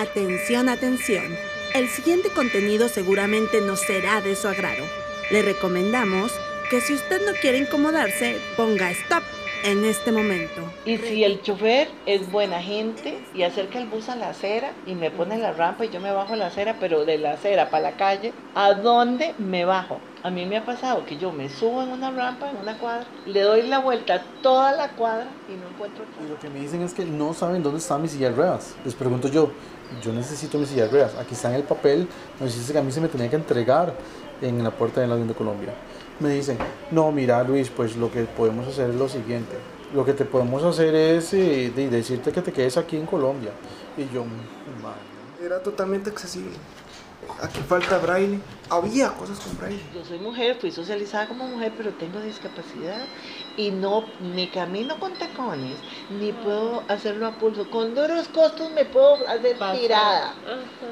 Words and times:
Atención, 0.00 0.70
atención. 0.70 1.36
El 1.74 1.90
siguiente 1.90 2.30
contenido 2.30 2.88
seguramente 2.88 3.60
no 3.60 3.76
será 3.76 4.22
de 4.22 4.34
su 4.34 4.48
agrado. 4.48 4.82
Le 5.30 5.42
recomendamos 5.42 6.32
que 6.70 6.80
si 6.80 6.94
usted 6.94 7.20
no 7.26 7.32
quiere 7.38 7.58
incomodarse, 7.58 8.38
ponga 8.56 8.90
stop 8.92 9.22
en 9.64 9.84
este 9.84 10.12
momento. 10.12 10.62
Y 10.84 10.96
si 10.98 11.24
el 11.24 11.42
chofer 11.42 11.88
es 12.06 12.30
buena 12.30 12.62
gente 12.62 13.18
y 13.34 13.42
acerca 13.42 13.78
el 13.78 13.86
bus 13.86 14.08
a 14.08 14.16
la 14.16 14.30
acera 14.30 14.72
y 14.86 14.94
me 14.94 15.10
pone 15.10 15.38
la 15.38 15.52
rampa 15.52 15.84
y 15.84 15.90
yo 15.90 16.00
me 16.00 16.12
bajo 16.12 16.34
a 16.34 16.36
la 16.36 16.46
acera, 16.46 16.76
pero 16.80 17.04
de 17.04 17.18
la 17.18 17.32
acera 17.32 17.70
para 17.70 17.90
la 17.90 17.96
calle, 17.96 18.32
¿a 18.54 18.72
dónde 18.74 19.34
me 19.38 19.64
bajo? 19.64 19.98
A 20.22 20.30
mí 20.30 20.44
me 20.46 20.58
ha 20.58 20.64
pasado 20.64 21.04
que 21.06 21.16
yo 21.16 21.32
me 21.32 21.48
subo 21.48 21.82
en 21.82 21.90
una 21.90 22.10
rampa, 22.10 22.50
en 22.50 22.56
una 22.56 22.76
cuadra, 22.78 23.06
le 23.26 23.40
doy 23.40 23.62
la 23.62 23.78
vuelta 23.78 24.14
a 24.16 24.22
toda 24.42 24.72
la 24.72 24.90
cuadra 24.90 25.26
y 25.48 25.52
no 25.52 25.68
encuentro 25.68 26.04
Y 26.22 26.28
lo 26.28 26.38
que 26.38 26.50
me 26.50 26.60
dicen 26.60 26.82
es 26.82 26.92
que 26.92 27.04
no 27.04 27.32
saben 27.32 27.62
dónde 27.62 27.78
está 27.78 27.98
mi 27.98 28.08
silla 28.08 28.30
de 28.30 28.36
ruedas. 28.36 28.74
Les 28.84 28.94
pregunto 28.94 29.28
yo, 29.28 29.50
yo 30.02 30.12
necesito 30.12 30.58
mi 30.58 30.66
silla 30.66 30.84
de 30.84 30.90
ruedas. 30.90 31.14
Aquí 31.16 31.34
está 31.34 31.48
en 31.48 31.56
el 31.56 31.62
papel, 31.62 32.06
nos 32.38 32.54
dice 32.54 32.72
que 32.72 32.78
a 32.78 32.82
mí 32.82 32.92
se 32.92 33.00
me 33.00 33.08
tenía 33.08 33.30
que 33.30 33.36
entregar 33.36 33.94
en 34.42 34.62
la 34.62 34.70
puerta 34.70 35.00
del 35.00 35.12
avión 35.12 35.28
de 35.28 35.34
Colombia. 35.34 35.72
Me 36.20 36.28
dicen, 36.30 36.58
no, 36.90 37.10
mira 37.12 37.42
Luis, 37.42 37.70
pues 37.70 37.96
lo 37.96 38.10
que 38.10 38.22
podemos 38.24 38.66
hacer 38.68 38.90
es 38.90 38.96
lo 38.96 39.08
siguiente. 39.08 39.56
Lo 39.94 40.04
que 40.04 40.12
te 40.12 40.24
podemos 40.24 40.62
hacer 40.62 40.94
es 40.94 41.32
eh, 41.34 41.72
de- 41.74 41.88
decirte 41.90 42.30
que 42.30 42.42
te 42.42 42.52
quedes 42.52 42.76
aquí 42.76 42.96
en 42.96 43.06
Colombia. 43.06 43.50
Y 43.96 44.02
yo, 44.14 44.24
"Man". 44.24 44.94
Era 45.44 45.62
totalmente 45.62 46.10
accesible. 46.10 46.52
Aquí 47.42 47.60
falta 47.66 47.98
braille. 47.98 48.38
Había 48.68 49.08
cosas 49.12 49.40
con 49.40 49.56
braille. 49.56 49.80
Yo 49.94 50.04
soy 50.04 50.18
mujer, 50.18 50.56
fui 50.60 50.70
socializada 50.70 51.26
como 51.28 51.46
mujer, 51.48 51.72
pero 51.76 51.90
tengo 51.92 52.20
discapacidad 52.20 53.04
y 53.60 53.70
no 53.70 54.04
ni 54.34 54.48
camino 54.48 54.98
con 54.98 55.12
tacones, 55.14 55.76
ni 56.08 56.32
puedo 56.32 56.82
hacerlo 56.88 57.26
a 57.26 57.32
pulso. 57.32 57.68
Con 57.70 57.94
duros 57.94 58.28
costos 58.28 58.70
me 58.70 58.86
puedo 58.86 59.16
hacer 59.28 59.58
tirada 59.78 60.34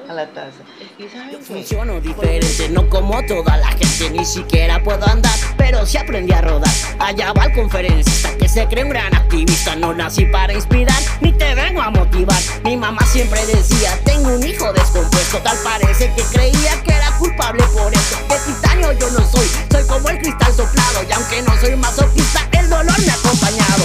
a 0.07 0.13
la 0.13 0.27
taza. 0.27 0.63
¿Y 0.99 1.09
saben 1.09 1.31
qué? 1.31 1.45
Funciono 1.45 1.99
diferente, 2.01 2.69
no 2.69 2.89
como 2.91 3.25
toda 3.27 3.57
la 3.57 3.69
gente, 3.69 4.11
ni 4.11 4.25
siquiera 4.25 4.83
puedo 4.83 5.07
andar, 5.07 5.33
pero 5.57 5.87
sí 5.87 5.97
aprendí 5.97 6.33
a 6.33 6.43
rodar. 6.43 6.71
Allá 6.99 7.33
va 7.33 7.47
el 7.47 7.55
conferencista 7.55 8.37
que 8.37 8.49
se 8.49 8.67
cree 8.67 8.85
un 8.85 8.91
gran 8.91 9.15
activista. 9.15 9.75
No 9.75 9.95
nací 9.95 10.27
para 10.27 10.53
inspirar, 10.53 11.01
ni 11.23 11.33
te 11.33 11.55
vengo 11.55 11.81
a 11.81 11.91
motivar. 11.91 12.39
Mi 12.65 12.77
mamá 12.77 13.01
siempre 13.07 13.45
decía: 13.47 13.99
Tengo 14.05 14.35
un 14.35 14.47
hijo 14.47 14.71
descompuesto. 14.75 15.39
Tal 15.39 15.57
parece 15.65 16.13
que 16.15 16.23
creía 16.25 16.83
que 16.83 16.93
era 16.93 17.17
culpable 17.19 17.65
por 17.75 17.95
eso. 17.95 18.19
De 18.29 18.53
titanio 18.53 18.93
yo 18.93 19.11
no 19.11 19.27
soy, 19.27 19.49
soy 19.71 19.87
como 19.87 20.11
el 20.11 20.19
cristal 20.19 20.53
soplado. 20.53 21.03
Y 21.09 21.13
aunque 21.13 21.43
no 21.43 21.59
soy 21.61 21.77
masoquista, 21.77 22.49
el 22.61 22.69
dolor 22.69 23.01
me 23.01 23.11
ha 23.11 23.15
acompañado. 23.15 23.85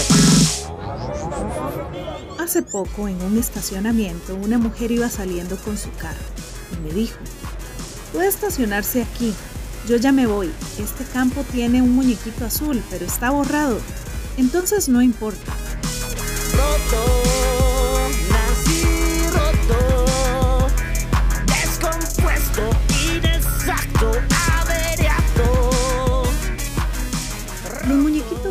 Hace 2.39 2.61
poco, 2.61 3.07
en 3.07 3.21
un 3.21 3.37
estacionamiento, 3.37 4.35
una 4.35 4.57
mujer 4.57 4.91
iba 4.91 5.09
saliendo 5.09 5.57
con 5.57 5.77
su 5.77 5.91
carro 5.93 6.25
y 6.71 6.87
me 6.87 6.93
dijo, 6.93 7.17
puede 8.11 8.27
estacionarse 8.27 9.01
aquí, 9.03 9.33
yo 9.87 9.97
ya 9.97 10.11
me 10.11 10.27
voy, 10.27 10.51
este 10.77 11.03
campo 11.05 11.43
tiene 11.51 11.81
un 11.81 11.95
muñequito 11.95 12.45
azul, 12.45 12.83
pero 12.89 13.05
está 13.05 13.31
borrado, 13.31 13.79
entonces 14.37 14.89
no 14.89 15.01
importa. 15.01 15.53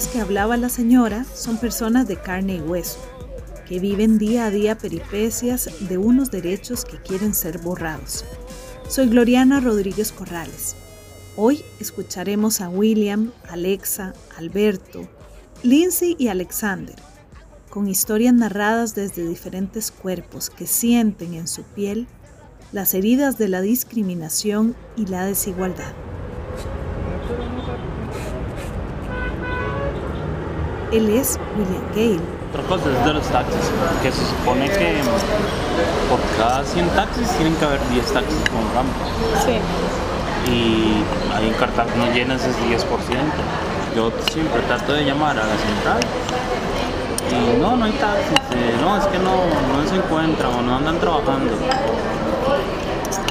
Que 0.09 0.21
hablaba 0.21 0.57
la 0.57 0.69
señora 0.69 1.25
son 1.35 1.59
personas 1.59 2.09
de 2.09 2.17
carne 2.17 2.57
y 2.57 2.61
hueso, 2.61 2.99
que 3.67 3.79
viven 3.79 4.19
día 4.19 4.47
a 4.47 4.51
día 4.51 4.79
peripecias 4.79 5.69
de 5.89 5.99
unos 5.99 6.31
derechos 6.31 6.85
que 6.85 6.97
quieren 6.97 7.35
ser 7.35 7.59
borrados. 7.59 8.25
Soy 8.89 9.09
Gloriana 9.09 9.61
Rodríguez 9.61 10.13
Corrales. 10.13 10.77
Hoy 11.37 11.63
escucharemos 11.81 12.61
a 12.61 12.69
William, 12.69 13.33
Alexa, 13.49 14.15
Alberto, 14.37 15.09
Lindsay 15.63 16.17
y 16.19 16.29
Alexander, 16.29 16.97
con 17.71 17.89
historias 17.89 18.35
narradas 18.35 18.95
desde 18.95 19.27
diferentes 19.27 19.91
cuerpos 19.91 20.51
que 20.51 20.67
sienten 20.67 21.35
en 21.35 21.49
su 21.49 21.63
piel 21.63 22.07
las 22.73 22.95
heridas 22.95 23.39
de 23.39 23.49
la 23.49 23.61
discriminación 23.61 24.75
y 24.97 25.07
la 25.07 25.27
desigualdad. 25.27 25.93
Él 30.93 31.09
es 31.11 31.39
William 31.57 31.83
Gale, 31.95 32.21
Otra 32.51 32.63
cosa 32.69 32.85
es 32.91 33.05
de 33.07 33.13
los 33.15 33.27
taxis, 33.29 33.71
que 34.03 34.13
se 34.13 34.25
supone 34.27 34.69
que 34.69 35.01
por 36.11 36.21
cada 36.37 36.63
100 36.65 36.89
taxis 36.91 37.29
tienen 37.39 37.55
que 37.57 37.65
haber 37.65 37.81
10 37.89 38.13
taxis 38.13 38.37
con 38.51 38.63
rampa. 38.75 39.07
Y 40.47 41.03
ahí 41.35 41.49
en 41.49 41.55
Cartago 41.55 41.91
no 41.97 42.13
llenas 42.13 42.45
es 42.45 42.57
10%. 42.59 42.85
Yo 43.97 44.11
siempre 44.31 44.61
trato 44.63 44.93
de 44.93 45.05
llamar 45.05 45.39
a 45.39 45.45
la 45.45 45.57
central 45.57 46.01
y 47.31 47.61
no, 47.61 47.77
no 47.77 47.85
hay 47.87 47.93
taxis. 47.93 48.39
eh, 48.55 48.75
no, 48.83 48.97
es 48.99 49.05
que 49.07 49.19
no, 49.19 49.33
no 49.33 49.89
se 49.89 49.97
encuentran 49.97 50.53
o 50.53 50.63
no 50.63 50.77
andan 50.77 50.99
trabajando. 50.99 51.53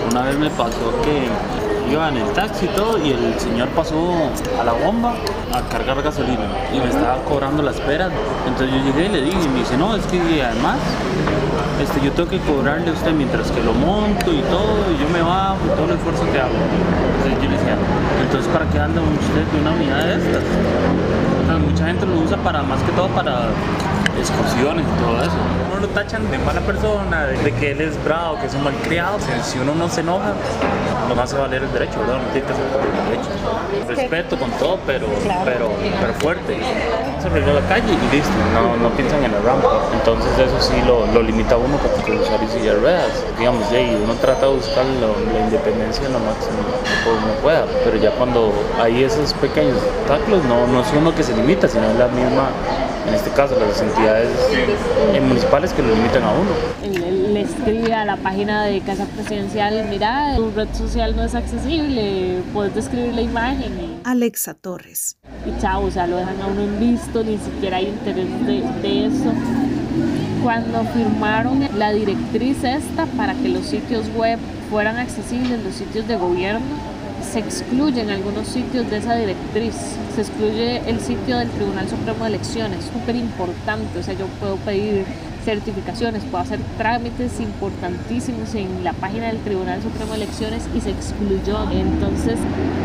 Una 0.10 0.24
vez 0.24 0.38
me 0.38 0.50
pasó 0.50 0.94
que 1.04 1.28
iba 1.90 2.10
en 2.10 2.18
el 2.18 2.30
taxi 2.34 2.66
y 2.66 2.70
todo 2.70 2.98
y 2.98 3.12
el 3.12 3.40
señor 3.40 3.70
pasó 3.70 4.14
a 4.60 4.64
la 4.64 4.74
bomba 4.74 5.14
a 5.54 5.62
cargar 5.70 6.02
gasolina 6.02 6.46
y 6.74 6.80
me 6.80 6.90
estaba 6.90 7.18
cobrando 7.24 7.64
la 7.64 7.72
espera. 7.72 8.10
Entonces 8.48 8.76
yo 8.76 8.84
llegué 8.86 9.06
y 9.06 9.10
le 9.10 9.22
dije 9.22 9.38
y 9.44 9.48
me 9.48 9.60
dice, 9.60 9.78
no, 9.78 9.96
es 9.96 10.06
que 10.08 10.20
además 10.44 10.78
este, 11.82 12.02
yo 12.02 12.12
tengo 12.12 12.30
que 12.30 12.40
cobrarle 12.40 12.90
a 12.90 12.94
usted 12.94 13.12
mientras 13.12 13.52
que 13.52 13.62
lo 13.64 13.74
monto 13.74 14.32
y 14.32 14.42
todo 14.42 14.86
y 14.94 15.02
yo 15.02 15.10
me 15.12 15.22
bajo 15.22 15.60
y 15.66 15.70
todo 15.76 15.86
el 15.86 15.98
esfuerzo 15.98 16.24
que 16.32 16.40
hago. 16.40 16.60
Entonces 17.18 17.44
yo 17.44 17.50
le 17.50 17.58
decía, 17.58 17.76
entonces 18.22 18.52
¿para 18.52 18.66
qué 18.70 18.80
anda 18.80 19.02
usted 19.02 19.46
de 19.52 19.62
una 19.62 19.72
unidad 19.72 20.06
de 20.06 20.16
estas? 20.16 20.44
Mucha 21.60 21.86
gente 21.88 22.06
lo 22.06 22.20
usa 22.20 22.38
para 22.38 22.64
más 22.64 22.82
que 22.84 22.92
todo 22.94 23.08
para 23.10 23.50
excursiones 24.20 24.86
y 24.86 25.02
todo 25.04 25.22
eso. 25.22 25.32
Uno 25.72 25.82
lo 25.82 25.88
tachan 25.90 26.30
de 26.30 26.38
mala 26.40 26.62
persona, 26.62 27.26
de, 27.28 27.52
que 27.54 27.72
él 27.72 27.82
es 27.82 28.04
bravo, 28.04 28.40
que 28.40 28.48
es 28.48 28.54
un 28.54 28.64
malcriado. 28.64 29.18
O 29.18 29.20
sea, 29.20 29.44
si 29.44 29.60
uno 29.60 29.74
no 29.76 29.90
se 29.90 30.02
enoja, 30.02 30.34
no 31.14 31.22
hace 31.22 31.36
valer 31.38 31.64
el 31.64 31.72
derecho, 31.74 32.00
¿verdad? 32.00 32.18
No 32.18 32.30
tiene 32.32 32.48
que 32.48 32.54
hacer 32.54 32.66
el 32.66 33.10
derecho. 33.10 33.30
Respeto 33.88 34.38
con 34.38 34.50
todo, 34.52 34.78
pero, 34.86 35.08
pero, 35.46 35.72
pero 36.00 36.14
fuerte. 36.16 36.58
Se 37.20 37.28
arregló 37.28 37.54
la 37.54 37.62
calle 37.68 37.94
y 37.94 38.16
listo, 38.16 38.32
no, 38.54 38.78
no 38.78 38.90
piensan 38.96 39.24
en 39.24 39.32
la 39.32 39.40
rampa. 39.42 39.70
Entonces 39.94 40.32
eso 40.40 40.60
sí 40.60 40.74
lo, 40.88 41.06
lo 41.08 41.22
limita 41.22 41.56
a 41.56 41.58
uno 41.58 41.78
que 42.06 42.12
usar 42.14 42.40
silla 42.50 42.74
de 42.74 42.80
ruedas. 42.80 43.24
Digamos, 43.38 43.70
ya, 43.72 43.80
y 43.82 43.96
uno 44.04 44.14
trata 44.16 44.48
de 44.48 44.54
buscar 44.56 44.86
lo- 44.86 45.16
la 45.34 45.40
independencia 45.40 46.08
lo 46.10 46.20
máximo 46.20 46.58
que 47.04 47.10
uno 47.10 47.34
pueda. 47.42 47.66
Pero 47.84 47.98
ya 47.98 48.12
cuando 48.12 48.52
hay 48.82 49.04
esos 49.04 49.34
pequeños 49.36 49.78
obstáculos, 50.02 50.44
no, 50.46 50.66
no 50.68 50.82
es 50.82 50.88
uno 50.98 51.14
que 51.14 51.24
se 51.24 51.34
limita, 51.36 51.68
sino 51.68 51.86
es 51.92 51.96
la 51.98 52.08
misma, 52.08 52.50
caso, 53.32 53.58
las 53.60 53.82
entidades 53.82 54.30
eh, 55.14 55.22
municipales 55.22 55.74
que 55.74 55.82
lo 55.82 55.94
limitan 55.94 56.24
a 56.24 56.32
uno. 56.32 56.50
Le 57.34 57.42
escribe 57.42 57.94
a 57.94 58.06
la 58.06 58.18
página 58.18 58.66
de 58.66 58.82
Casa 58.82 59.06
Presidencial, 59.06 59.88
mira, 59.90 60.36
tu 60.36 60.52
red 60.52 60.68
social 60.74 61.16
no 61.16 61.24
es 61.24 61.36
accesible, 61.36 62.42
puedes 62.54 62.76
describir 62.76 63.14
la 63.14 63.22
imagen 63.22 63.74
y, 63.80 64.00
Alexa 64.04 64.54
Torres. 64.54 65.18
y 65.46 65.62
chao, 65.62 65.86
o 65.86 65.92
sea, 65.92 66.08
lo 66.08 66.18
dejan 66.18 66.42
a 66.42 66.48
uno 66.48 66.62
en 66.62 66.80
visto, 66.80 67.24
ni 67.24 67.38
siquiera 67.38 67.78
hay 67.78 67.88
interés 67.88 68.46
de, 68.46 68.62
de 68.82 69.06
eso. 69.06 69.32
Cuando 70.44 70.84
firmaron 70.86 71.68
la 71.78 71.92
directriz 71.92 72.64
esta 72.64 73.06
para 73.18 73.34
que 73.36 73.50
los 73.50 73.66
sitios 73.66 74.06
web 74.16 74.40
fueran 74.70 74.98
accesibles, 74.98 75.64
los 75.64 75.76
sitios 75.76 76.08
de 76.08 76.16
gobierno, 76.16 76.91
se 77.24 77.40
excluyen 77.40 78.10
algunos 78.10 78.48
sitios 78.48 78.90
de 78.90 78.98
esa 78.98 79.16
directriz. 79.16 79.76
Se 80.16 80.22
excluye 80.22 80.82
el 80.90 81.00
sitio 81.00 81.38
del 81.38 81.50
Tribunal 81.50 81.88
Supremo 81.90 82.24
de 82.26 82.30
Elecciones, 82.30 82.86
súper 82.92 83.16
importante. 83.16 84.00
O 84.00 84.04
sea, 84.04 84.14
yo 84.14 84.26
puedo 84.40 84.56
pedir 84.58 85.06
certificaciones, 85.46 86.22
puedo 86.30 86.44
hacer 86.44 86.60
trámites 86.78 87.40
importantísimos 87.40 88.54
en 88.54 88.84
la 88.84 88.94
página 88.94 89.28
del 89.28 89.38
Tribunal 89.40 89.82
Supremo 89.82 90.12
de 90.12 90.24
Elecciones 90.24 90.64
y 90.76 90.82
se 90.82 90.92
excluyó. 90.92 91.70
Entonces, 91.72 92.38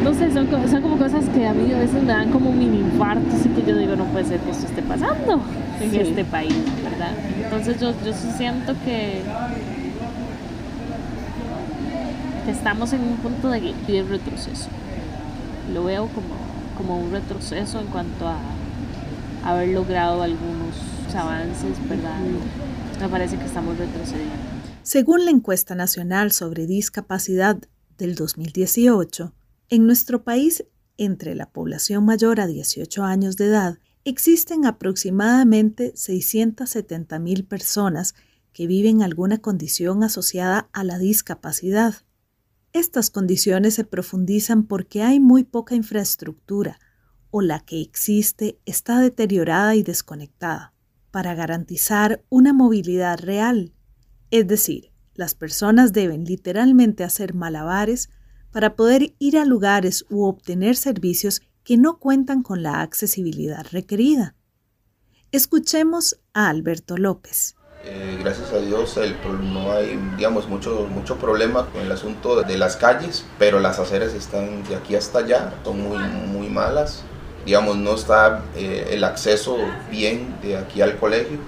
no 0.02 0.14
sé, 0.14 0.32
son, 0.32 0.46
co- 0.46 0.66
son 0.68 0.80
como 0.82 0.96
cosas 0.96 1.24
que 1.34 1.46
a 1.46 1.52
mí 1.52 1.70
a 1.72 1.78
veces 1.78 2.02
me 2.02 2.12
dan 2.12 2.30
como 2.30 2.50
mini 2.52 2.78
infartos 2.80 3.44
y 3.44 3.48
que 3.50 3.62
yo 3.70 3.76
digo, 3.76 3.94
no 3.96 4.04
puede 4.06 4.24
ser 4.24 4.40
que 4.40 4.50
esto 4.52 4.66
esté 4.66 4.82
pasando 4.82 5.40
en 5.80 5.90
Sí. 5.90 5.98
este 5.98 6.24
país, 6.24 6.54
¿verdad? 6.82 7.12
Entonces 7.44 7.78
yo, 7.78 7.92
yo 8.04 8.12
siento 8.38 8.72
que, 8.86 9.20
que 12.46 12.52
estamos 12.52 12.92
en 12.92 13.00
un 13.00 13.16
punto 13.16 13.50
de, 13.50 13.74
de 13.88 14.02
retroceso. 14.04 14.68
Lo 15.74 15.82
veo 15.82 16.06
como, 16.06 16.36
como 16.78 16.96
un 16.96 17.10
retroceso 17.10 17.80
en 17.80 17.88
cuanto 17.88 18.28
a 18.28 18.38
haber 19.44 19.70
logrado 19.70 20.22
algunos 20.22 20.76
avances, 21.12 21.76
¿verdad? 21.88 22.20
Me 23.00 23.08
parece 23.08 23.36
que 23.36 23.44
estamos 23.44 23.76
retrocediendo. 23.76 24.32
Según 24.84 25.24
la 25.24 25.32
encuesta 25.32 25.74
nacional 25.74 26.30
sobre 26.30 26.68
discapacidad 26.68 27.58
del 27.98 28.14
2018, 28.14 29.32
en 29.68 29.86
nuestro 29.86 30.22
país, 30.22 30.64
entre 30.98 31.34
la 31.34 31.50
población 31.50 32.04
mayor 32.04 32.40
a 32.40 32.46
18 32.46 33.02
años 33.02 33.36
de 33.36 33.46
edad, 33.46 33.78
existen 34.04 34.66
aproximadamente 34.66 35.92
670 35.96 37.18
mil 37.18 37.44
personas 37.44 38.14
que 38.52 38.68
viven 38.68 39.02
alguna 39.02 39.38
condición 39.38 40.04
asociada 40.04 40.68
a 40.72 40.84
la 40.84 40.98
discapacidad. 40.98 41.96
Estas 42.76 43.08
condiciones 43.08 43.72
se 43.72 43.84
profundizan 43.84 44.64
porque 44.64 45.02
hay 45.02 45.18
muy 45.18 45.44
poca 45.44 45.74
infraestructura 45.74 46.78
o 47.30 47.40
la 47.40 47.60
que 47.60 47.80
existe 47.80 48.60
está 48.66 49.00
deteriorada 49.00 49.74
y 49.74 49.82
desconectada 49.82 50.74
para 51.10 51.34
garantizar 51.34 52.22
una 52.28 52.52
movilidad 52.52 53.18
real. 53.18 53.72
Es 54.30 54.46
decir, 54.46 54.92
las 55.14 55.34
personas 55.34 55.94
deben 55.94 56.24
literalmente 56.24 57.02
hacer 57.02 57.32
malabares 57.32 58.10
para 58.50 58.76
poder 58.76 59.14
ir 59.18 59.38
a 59.38 59.46
lugares 59.46 60.04
u 60.10 60.24
obtener 60.24 60.76
servicios 60.76 61.40
que 61.64 61.78
no 61.78 61.98
cuentan 61.98 62.42
con 62.42 62.62
la 62.62 62.82
accesibilidad 62.82 63.66
requerida. 63.72 64.36
Escuchemos 65.32 66.20
a 66.34 66.50
Alberto 66.50 66.98
López. 66.98 67.56
Eh, 67.88 68.18
gracias 68.20 68.52
a 68.52 68.58
Dios 68.58 68.98
no 69.44 69.70
hay 69.70 69.96
digamos 70.16 70.48
mucho, 70.48 70.88
mucho 70.90 71.18
problema 71.18 71.66
con 71.66 71.82
el 71.82 71.92
asunto 71.92 72.42
de 72.42 72.58
las 72.58 72.76
calles, 72.76 73.24
pero 73.38 73.60
las 73.60 73.78
aceras 73.78 74.12
están 74.12 74.64
de 74.64 74.74
aquí 74.74 74.96
hasta 74.96 75.20
allá, 75.20 75.52
son 75.64 75.82
muy, 75.82 75.98
muy 75.98 76.48
malas. 76.48 77.04
Digamos, 77.44 77.76
no 77.76 77.94
está 77.94 78.42
eh, 78.56 78.88
el 78.90 79.04
acceso 79.04 79.56
bien 79.88 80.34
de 80.42 80.56
aquí 80.56 80.82
al 80.82 80.96
colegio, 80.96 81.38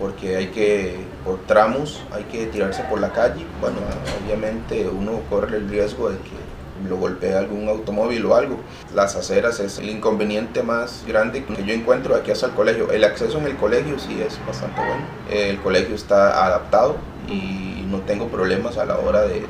porque 0.00 0.34
hay 0.36 0.48
que, 0.48 0.96
por 1.24 1.38
tramos, 1.46 2.02
hay 2.10 2.24
que 2.24 2.46
tirarse 2.46 2.82
por 2.90 3.00
la 3.00 3.12
calle. 3.12 3.46
Bueno, 3.60 3.76
obviamente 4.24 4.88
uno 4.88 5.20
corre 5.30 5.58
el 5.58 5.68
riesgo 5.68 6.10
de 6.10 6.16
que 6.16 6.41
lo 6.88 6.96
golpee 6.96 7.34
algún 7.34 7.68
automóvil 7.68 8.24
o 8.26 8.34
algo. 8.34 8.58
Las 8.94 9.16
aceras 9.16 9.60
es 9.60 9.78
el 9.78 9.88
inconveniente 9.88 10.62
más 10.62 11.04
grande 11.06 11.44
que 11.44 11.64
yo 11.64 11.72
encuentro 11.72 12.14
aquí 12.14 12.30
hasta 12.30 12.46
el 12.46 12.52
colegio. 12.52 12.90
El 12.90 13.04
acceso 13.04 13.38
en 13.38 13.46
el 13.46 13.56
colegio 13.56 13.98
sí 13.98 14.20
es 14.20 14.38
bastante 14.46 14.80
bueno. 14.80 15.04
El 15.30 15.60
colegio 15.60 15.94
está 15.94 16.46
adaptado 16.46 16.96
y 17.28 17.84
no 17.88 18.00
tengo 18.00 18.28
problemas 18.28 18.78
a 18.78 18.84
la 18.84 18.98
hora 18.98 19.22
de, 19.22 19.44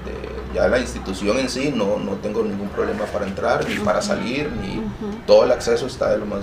ya 0.55 0.69
la 0.69 0.79
institución 0.79 1.39
en 1.39 1.49
sí, 1.49 1.73
no, 1.75 1.99
no 1.99 2.13
tengo 2.17 2.43
ningún 2.43 2.69
problema 2.69 3.05
para 3.07 3.27
entrar, 3.27 3.67
ni 3.69 3.77
para 3.77 4.03
salir, 4.03 4.51
ni 4.53 4.83
todo 5.27 5.45
el 5.45 5.53
acceso 5.53 5.87
está 5.87 6.11
de 6.11 6.19
lo 6.19 6.27
más 6.27 6.41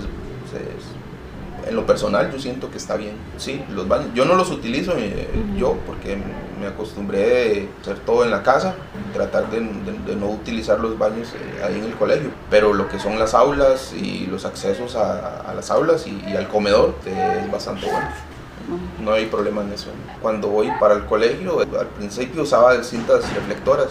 en 1.66 1.76
lo 1.76 1.86
personal 1.86 2.30
yo 2.32 2.38
siento 2.38 2.70
que 2.70 2.78
está 2.78 2.96
bien. 2.96 3.14
Sí, 3.36 3.62
los 3.70 3.88
baños. 3.88 4.08
Yo 4.14 4.24
no 4.24 4.34
los 4.34 4.50
utilizo 4.50 4.94
eh, 4.96 5.28
yo 5.56 5.76
porque 5.86 6.18
me 6.60 6.66
acostumbré 6.66 7.68
a 7.78 7.80
hacer 7.80 7.98
todo 8.00 8.24
en 8.24 8.30
la 8.30 8.42
casa, 8.42 8.74
tratar 9.14 9.50
de, 9.50 9.60
no 9.60 10.28
utilizar 10.28 10.78
los 10.78 10.98
baños 10.98 11.28
eh, 11.34 11.62
ahí 11.64 11.78
en 11.78 11.84
el 11.84 11.94
colegio. 11.94 12.30
Pero 12.50 12.72
lo 12.72 12.88
que 12.88 12.98
son 12.98 13.18
las 13.18 13.34
aulas 13.34 13.92
y 13.94 14.26
los 14.26 14.44
accesos 14.44 14.96
a, 14.96 15.52
las 15.54 15.70
aulas 15.70 16.06
y, 16.06 16.36
al 16.36 16.48
comedor 16.48 16.94
eh, 17.06 17.42
es 17.44 17.50
bastante 17.50 17.86
bueno. 17.86 18.08
No 19.02 19.14
hay 19.14 19.26
problema 19.26 19.62
en 19.62 19.72
eso. 19.72 19.88
Cuando 20.20 20.48
voy 20.48 20.70
para 20.78 20.94
el 20.94 21.06
colegio, 21.06 21.60
al 21.60 21.86
principio 21.88 22.42
usaba 22.42 22.82
cintas 22.84 23.32
reflectoras 23.34 23.88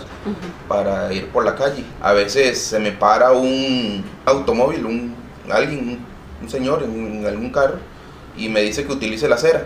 para 0.68 1.12
ir 1.12 1.28
por 1.30 1.44
la 1.44 1.56
calle. 1.56 1.84
A 2.02 2.14
veces 2.14 2.62
se 2.62 2.80
me 2.80 2.92
para 2.92 3.32
un 3.32 4.04
automóvil, 4.26 4.86
un, 4.86 5.16
alguien, 5.52 6.00
un 6.42 6.50
señor 6.50 6.84
en, 6.84 7.26
algún 7.26 7.52
carro 7.52 7.78
y 8.38 8.50
me 8.50 8.62
dice 8.62 8.86
que 8.86 8.94
utilice 8.94 9.28
la 9.28 9.36
acera, 9.36 9.66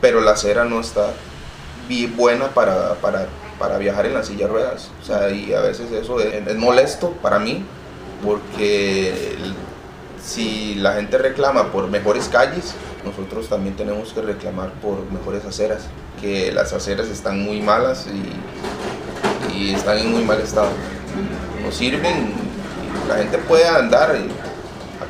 pero 0.00 0.20
la 0.20 0.32
acera 0.32 0.64
no 0.64 0.80
está 0.80 1.12
bien 1.88 2.16
buena 2.16 2.48
para, 2.48 2.94
para, 2.94 3.26
para, 3.58 3.78
viajar 3.78 4.06
en 4.06 4.14
la 4.14 4.24
silla 4.24 4.46
de 4.46 4.52
ruedas. 4.52 4.90
O 5.00 5.04
sea, 5.04 5.30
y 5.30 5.52
a 5.52 5.60
veces 5.60 5.90
eso 5.92 6.20
es, 6.20 6.56
molesto 6.56 7.10
para 7.22 7.38
mí 7.38 7.64
porque 8.24 9.36
si 10.24 10.74
la 10.76 10.94
gente 10.94 11.18
reclama 11.18 11.70
por 11.72 11.88
mejores 11.88 12.28
calles, 12.28 12.74
nosotros 13.04 13.48
también 13.48 13.76
tenemos 13.76 14.12
que 14.12 14.22
reclamar 14.22 14.72
por 14.74 15.10
mejores 15.10 15.44
aceras, 15.44 15.82
que 16.20 16.52
las 16.52 16.72
aceras 16.72 17.08
están 17.08 17.40
muy 17.42 17.60
malas 17.60 18.06
y, 18.06 19.56
y 19.56 19.74
están 19.74 19.98
en 19.98 20.12
muy 20.12 20.24
mal 20.24 20.40
estado. 20.40 20.70
No 21.64 21.72
sirven, 21.72 22.32
la 23.08 23.16
gente 23.16 23.38
puede 23.38 23.66
andar 23.66 24.16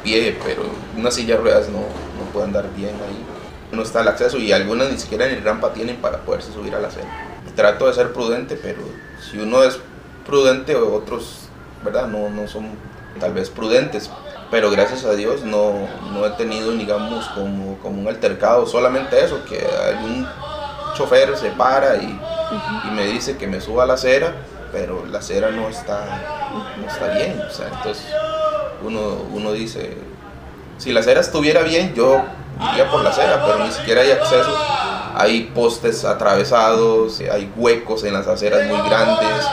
pie, 0.03 0.39
pero 0.45 0.63
una 0.97 1.11
silla 1.11 1.37
de 1.37 1.43
ruedas 1.43 1.69
no, 1.69 1.79
no 1.81 2.31
puede 2.33 2.47
andar 2.47 2.67
bien 2.75 2.95
ahí. 2.95 3.25
No 3.73 3.83
está 3.83 4.01
el 4.03 4.09
acceso 4.09 4.39
y 4.39 4.53
algunas 4.53 4.91
ni 4.91 4.99
siquiera 4.99 5.27
ni 5.27 5.37
rampa 5.37 5.73
tienen 5.73 5.97
para 5.97 6.19
poderse 6.19 6.53
subir 6.53 6.75
a 6.75 6.81
la 6.81 6.89
acera. 6.89 7.09
Trato 7.57 7.87
de 7.87 7.95
ser 7.95 8.13
prudente, 8.13 8.59
pero 8.61 8.81
si 9.31 9.39
uno 9.39 9.63
es 9.63 9.79
prudente, 10.27 10.77
otros, 10.77 11.49
¿verdad? 11.85 12.07
No, 12.07 12.29
no 12.31 12.49
son 12.49 12.71
tal 13.19 13.33
vez 13.33 13.51
prudentes. 13.51 14.11
Pero 14.51 14.71
gracias 14.71 15.05
a 15.07 15.15
Dios 15.15 15.45
no, 15.45 15.89
no 16.13 16.27
he 16.27 16.31
tenido, 16.31 16.73
digamos, 16.73 17.27
como, 17.29 17.79
como 17.79 18.03
un 18.03 18.09
altercado, 18.09 18.67
solamente 18.67 19.25
eso, 19.25 19.43
que 19.47 19.67
algún 19.89 20.29
chofer 20.95 21.37
se 21.39 21.51
para 21.51 21.97
y, 21.97 22.21
y 22.87 22.91
me 22.91 23.07
dice 23.07 23.39
que 23.39 23.47
me 23.47 23.63
suba 23.63 23.85
a 23.85 23.87
la 23.87 23.95
acera, 23.95 24.35
pero 24.71 25.07
la 25.07 25.21
acera 25.21 25.51
no 25.51 25.71
está, 25.71 26.05
no 26.79 26.87
está 26.87 27.15
bien. 27.15 27.41
O 27.41 27.51
sea, 27.51 27.69
entonces 27.69 28.05
uno, 28.85 29.25
uno 29.33 29.53
dice, 29.53 29.97
si 30.79 30.93
la 30.93 31.01
acera 31.01 31.21
estuviera 31.21 31.63
bien, 31.63 31.95
yo 31.95 32.23
iría 32.73 32.91
por 32.91 33.03
la 33.03 33.11
acera, 33.11 33.45
pero 33.45 33.65
ni 33.65 33.73
siquiera 33.73 34.03
hay 34.03 34.11
acceso. 34.11 34.53
Hay 35.15 35.43
postes 35.55 36.05
atravesados, 36.05 37.21
hay 37.21 37.53
huecos 37.57 38.03
en 38.05 38.15
las 38.15 38.27
aceras 38.27 38.67
muy 38.67 38.81
grandes 38.89 39.47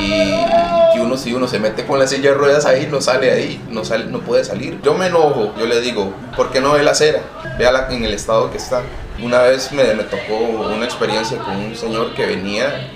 y, 0.00 0.98
uno 0.98 1.16
si 1.16 1.34
uno 1.34 1.46
se 1.46 1.58
mete 1.58 1.84
con 1.84 1.98
la 1.98 2.06
silla 2.06 2.30
de 2.30 2.36
ruedas 2.36 2.64
ahí 2.64 2.86
no 2.90 3.00
sale 3.00 3.30
ahí, 3.30 3.60
no 3.70 3.84
sale, 3.84 4.06
no 4.06 4.20
puede 4.20 4.44
salir. 4.44 4.80
Yo 4.82 4.94
me 4.94 5.06
enojo, 5.06 5.52
yo 5.58 5.66
le 5.66 5.80
digo, 5.80 6.12
¿por 6.36 6.50
qué 6.50 6.60
no 6.60 6.72
ve 6.72 6.82
la 6.82 6.92
acera? 6.92 7.20
Véala 7.58 7.88
en 7.90 8.04
el 8.04 8.14
estado 8.14 8.50
que 8.50 8.56
está. 8.56 8.82
Una 9.22 9.42
vez 9.42 9.72
me, 9.72 9.94
me 9.94 10.04
tocó 10.04 10.38
una 10.38 10.84
experiencia 10.84 11.38
con 11.38 11.56
un 11.56 11.76
señor 11.76 12.14
que 12.14 12.24
venía 12.24 12.88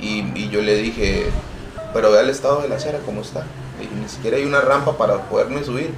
y, 0.00 0.24
y 0.34 0.50
yo 0.50 0.60
le 0.60 0.76
dije, 0.76 1.26
pero 1.94 2.12
vea 2.12 2.20
el 2.20 2.30
estado 2.30 2.60
de 2.60 2.68
la 2.68 2.76
acera 2.76 2.98
cómo 3.06 3.22
está 3.22 3.44
ni 4.00 4.08
siquiera 4.08 4.36
hay 4.36 4.44
una 4.44 4.60
rampa 4.60 4.96
para 4.96 5.16
poderme 5.22 5.62
subir. 5.64 5.90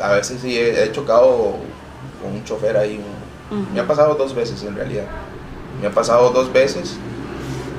A 0.00 0.12
veces 0.12 0.40
sí 0.40 0.58
he, 0.58 0.90
chocado 0.92 1.56
con 2.22 2.32
un 2.32 2.44
chofer 2.44 2.76
ahí. 2.76 3.00
Me 3.72 3.80
ha 3.80 3.86
pasado 3.86 4.14
dos 4.14 4.34
veces 4.34 4.62
en 4.62 4.74
realidad. 4.74 5.04
Me 5.80 5.88
ha 5.88 5.90
pasado 5.90 6.30
dos 6.30 6.52
veces, 6.52 6.96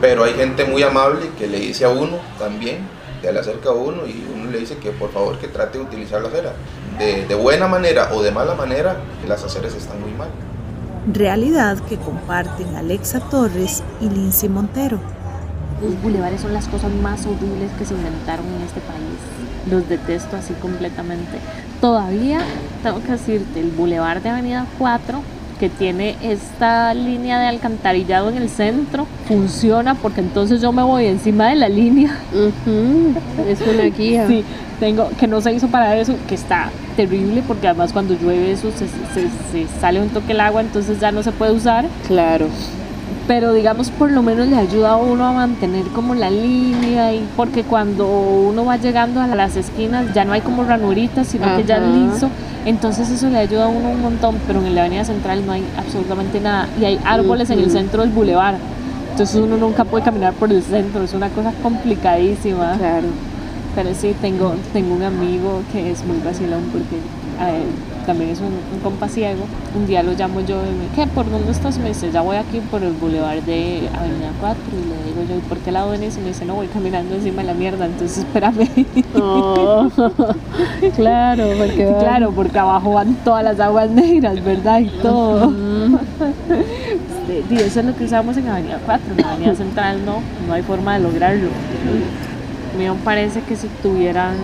pero 0.02 0.24
hay 0.24 0.34
gente 0.34 0.66
muy 0.66 0.84
amable 0.84 1.30
que 1.38 1.48
le 1.48 1.60
dice 1.60 1.86
a 1.86 1.90
uno 1.90 2.18
también, 2.38 2.88
que 3.22 3.32
le 3.32 3.40
acerca 3.40 3.70
a 3.70 3.74
uno 3.74 4.06
y 4.06 4.26
uno 4.34 4.52
le 4.52 4.60
dice 4.60 4.78
que 4.78 4.92
por 4.92 5.12
favor 5.12 5.40
que 5.40 5.48
trate 5.48 5.78
de 5.78 5.84
utilizar 5.84 6.22
la 6.22 6.28
acera. 6.28 6.54
De, 7.00 7.26
de 7.26 7.36
buena 7.36 7.68
manera 7.68 8.12
o 8.14 8.22
de 8.22 8.32
mala 8.32 8.54
manera, 8.54 8.98
las 9.28 9.44
aceras 9.44 9.74
están 9.74 10.00
muy 10.02 10.12
mal. 10.12 10.30
Realidad 11.12 11.80
que 11.80 11.98
comparten 11.98 12.76
Alexa 12.76 13.20
Torres 13.30 13.84
y 14.00 14.10
Lindsay 14.10 14.50
Montero 14.50 15.00
los 15.84 16.02
bulevares 16.02 16.42
son 16.42 16.54
las 16.54 16.68
cosas 16.68 16.92
más 16.94 17.26
horribles 17.26 17.72
que 17.78 17.86
se 17.86 17.94
inventaron 17.94 18.46
en 18.48 18.62
este 18.62 18.80
país. 18.82 19.13
Los 19.70 19.88
detesto 19.88 20.36
así 20.36 20.54
completamente. 20.56 21.38
Todavía 21.80 22.40
tengo 22.82 23.02
que 23.02 23.14
decirte, 23.14 23.60
el 23.60 23.72
bulevar 23.72 24.22
de 24.22 24.30
Avenida 24.30 24.66
4 24.78 25.22
que 25.60 25.70
tiene 25.70 26.16
esta 26.22 26.94
línea 26.94 27.40
de 27.40 27.48
alcantarillado 27.48 28.30
en 28.30 28.38
el 28.38 28.50
centro 28.50 29.08
funciona 29.28 29.96
porque 29.96 30.20
entonces 30.20 30.62
yo 30.62 30.72
me 30.74 30.84
voy 30.84 31.06
encima 31.06 31.48
de 31.48 31.56
la 31.56 31.70
línea. 31.70 32.18
Es 33.48 33.62
una 33.62 33.84
guía. 33.84 34.28
Sí, 34.34 34.44
tengo 34.80 35.10
que 35.18 35.28
no 35.28 35.40
se 35.40 35.54
hizo 35.54 35.68
para 35.68 35.96
eso, 35.96 36.16
que 36.28 36.36
está 36.36 36.70
terrible 36.98 37.44
porque 37.48 37.68
además 37.68 37.94
cuando 37.94 38.14
llueve 38.16 38.52
eso 38.52 38.72
se, 38.72 38.88
se 38.88 39.80
sale 39.80 40.02
un 40.02 40.10
toque 40.10 40.34
el 40.34 40.42
agua, 40.42 40.62
entonces 40.62 41.00
ya 41.00 41.12
no 41.12 41.24
se 41.24 41.32
puede 41.32 41.54
usar. 41.54 41.86
Claro 42.08 42.48
pero 43.28 43.54
digamos 43.54 43.90
por 43.90 44.12
lo 44.12 44.22
menos 44.22 44.48
le 44.48 44.58
ayuda 44.58 44.92
a 44.92 44.96
uno 44.98 45.26
a 45.26 45.32
mantener 45.32 45.86
como 45.88 46.14
la 46.14 46.30
línea 46.30 47.14
y 47.14 47.26
porque 47.38 47.64
cuando 47.64 48.08
uno 48.08 48.66
va 48.66 48.78
llegando 48.78 49.22
a 49.22 49.28
las 49.28 49.56
esquinas 49.56 50.14
ya 50.14 50.26
no 50.26 50.34
hay 50.34 50.42
como 50.42 50.64
ranuritas 50.64 51.28
sino 51.28 51.56
que 51.56 51.64
ya 51.64 51.78
es 51.78 51.84
liso. 51.84 52.30
Entonces 52.66 53.10
eso 53.10 53.30
le 53.30 53.38
ayuda 53.38 53.66
a 53.66 53.68
uno 53.68 53.92
un 53.92 54.02
montón 54.02 54.36
pero 54.46 54.60
en 54.60 54.76
la 54.76 54.82
avenida 54.82 55.06
central 55.06 55.46
no 55.46 55.54
hay 55.54 55.64
absolutamente 55.78 56.40
nada 56.40 56.68
y 56.80 56.86
hay 56.86 57.00
árboles 57.06 57.50
en 57.50 57.60
el 57.60 57.72
centro 57.72 58.02
del 58.02 58.12
bulevar. 58.12 58.56
Entonces 59.12 59.36
uno 59.38 59.58
nunca 59.58 59.86
puede 59.86 60.04
caminar 60.04 60.34
por 60.34 60.52
el 60.52 60.62
centro 60.62 61.04
es 61.04 61.14
una 61.14 61.30
cosa 61.30 61.54
complicadísima. 61.62 62.76
Claro. 62.78 63.08
Pero 63.76 63.94
sí 63.96 64.14
tengo 64.22 64.54
tengo 64.74 64.96
un 64.96 65.04
amigo 65.04 65.62
que 65.72 65.92
es 65.92 66.04
muy 66.06 66.18
vacilón 66.20 66.64
porque 66.72 66.98
él 67.40 67.64
también 68.06 68.32
es 68.32 68.40
un, 68.40 68.48
un, 68.48 68.80
compa 68.84 69.08
ciego. 69.08 69.46
Un 69.76 69.88
día 69.88 70.04
lo 70.04 70.14
llamo 70.14 70.42
yo 70.42 70.62
y 70.64 70.72
me 70.72 70.88
¿qué? 70.96 71.10
¿Por 71.10 71.30
dónde 71.30 71.52
estás? 71.52 71.78
Me 71.78 71.90
dice, 71.90 72.12
ya 72.12 72.22
voy 72.22 72.38
aquí 72.38 72.60
por 72.60 72.84
el 72.84 72.94
boulevard 72.94 73.42
de 73.44 73.90
Avenida 73.94 74.32
4. 74.40 74.62
Y 74.72 74.90
le 74.90 75.04
digo 75.10 75.24
yo, 75.30 75.38
¿y 75.38 75.42
por 75.42 75.58
qué 75.60 75.72
lado 75.72 75.92
venís? 75.92 76.18
Y 76.18 76.22
me 76.22 76.28
dice, 76.28 76.46
no, 76.46 76.56
voy 76.56 76.68
caminando 76.68 77.16
encima 77.16 77.42
de 77.42 77.48
la 77.48 77.54
mierda, 77.54 77.86
entonces 77.86 78.20
espérame. 78.20 78.68
Oh, 79.16 79.90
claro, 80.96 81.48
porque 81.58 81.96
Claro, 82.00 82.32
porque 82.32 82.60
abajo 82.60 82.94
van 82.94 83.16
todas 83.24 83.44
las 83.44 83.60
aguas 83.60 83.90
negras, 83.90 84.44
¿verdad? 84.44 84.80
Y 84.80 84.90
todo. 85.02 85.54
y 87.50 87.56
eso 87.56 87.80
es 87.80 87.86
lo 87.86 87.96
que 87.96 88.06
usamos 88.06 88.38
en 88.38 88.48
Avenida 88.48 88.80
4. 88.86 89.14
En 89.18 89.26
Avenida 89.26 89.56
Central 89.56 90.06
no, 90.06 90.20
no 90.48 90.54
hay 90.54 90.62
forma 90.62 90.96
de 90.96 91.00
lograrlo. 91.02 91.48
A 91.48 92.78
mí 92.78 92.86
me 92.86 92.96
parece 93.04 93.42
que 93.42 93.56
si 93.56 93.68
tuvieran, 93.82 94.36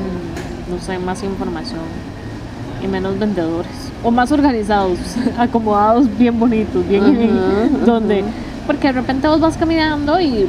no 0.69 0.79
sé, 0.79 1.00
más 1.00 1.24
información 1.24 2.09
y 2.83 2.88
menos 2.88 3.17
vendedores. 3.19 3.71
O 4.03 4.12
más 4.12 4.31
organizados, 4.31 4.98
acomodados, 5.38 6.07
bien 6.17 6.39
bonitos, 6.39 6.88
bien 6.88 7.03
Ajá, 7.03 7.69
donde. 7.86 8.19
ajá. 8.21 8.29
Porque 8.67 8.88
de 8.88 8.93
repente 8.93 9.27
vos 9.27 9.39
vas 9.39 9.57
caminando 9.57 10.19
y 10.21 10.45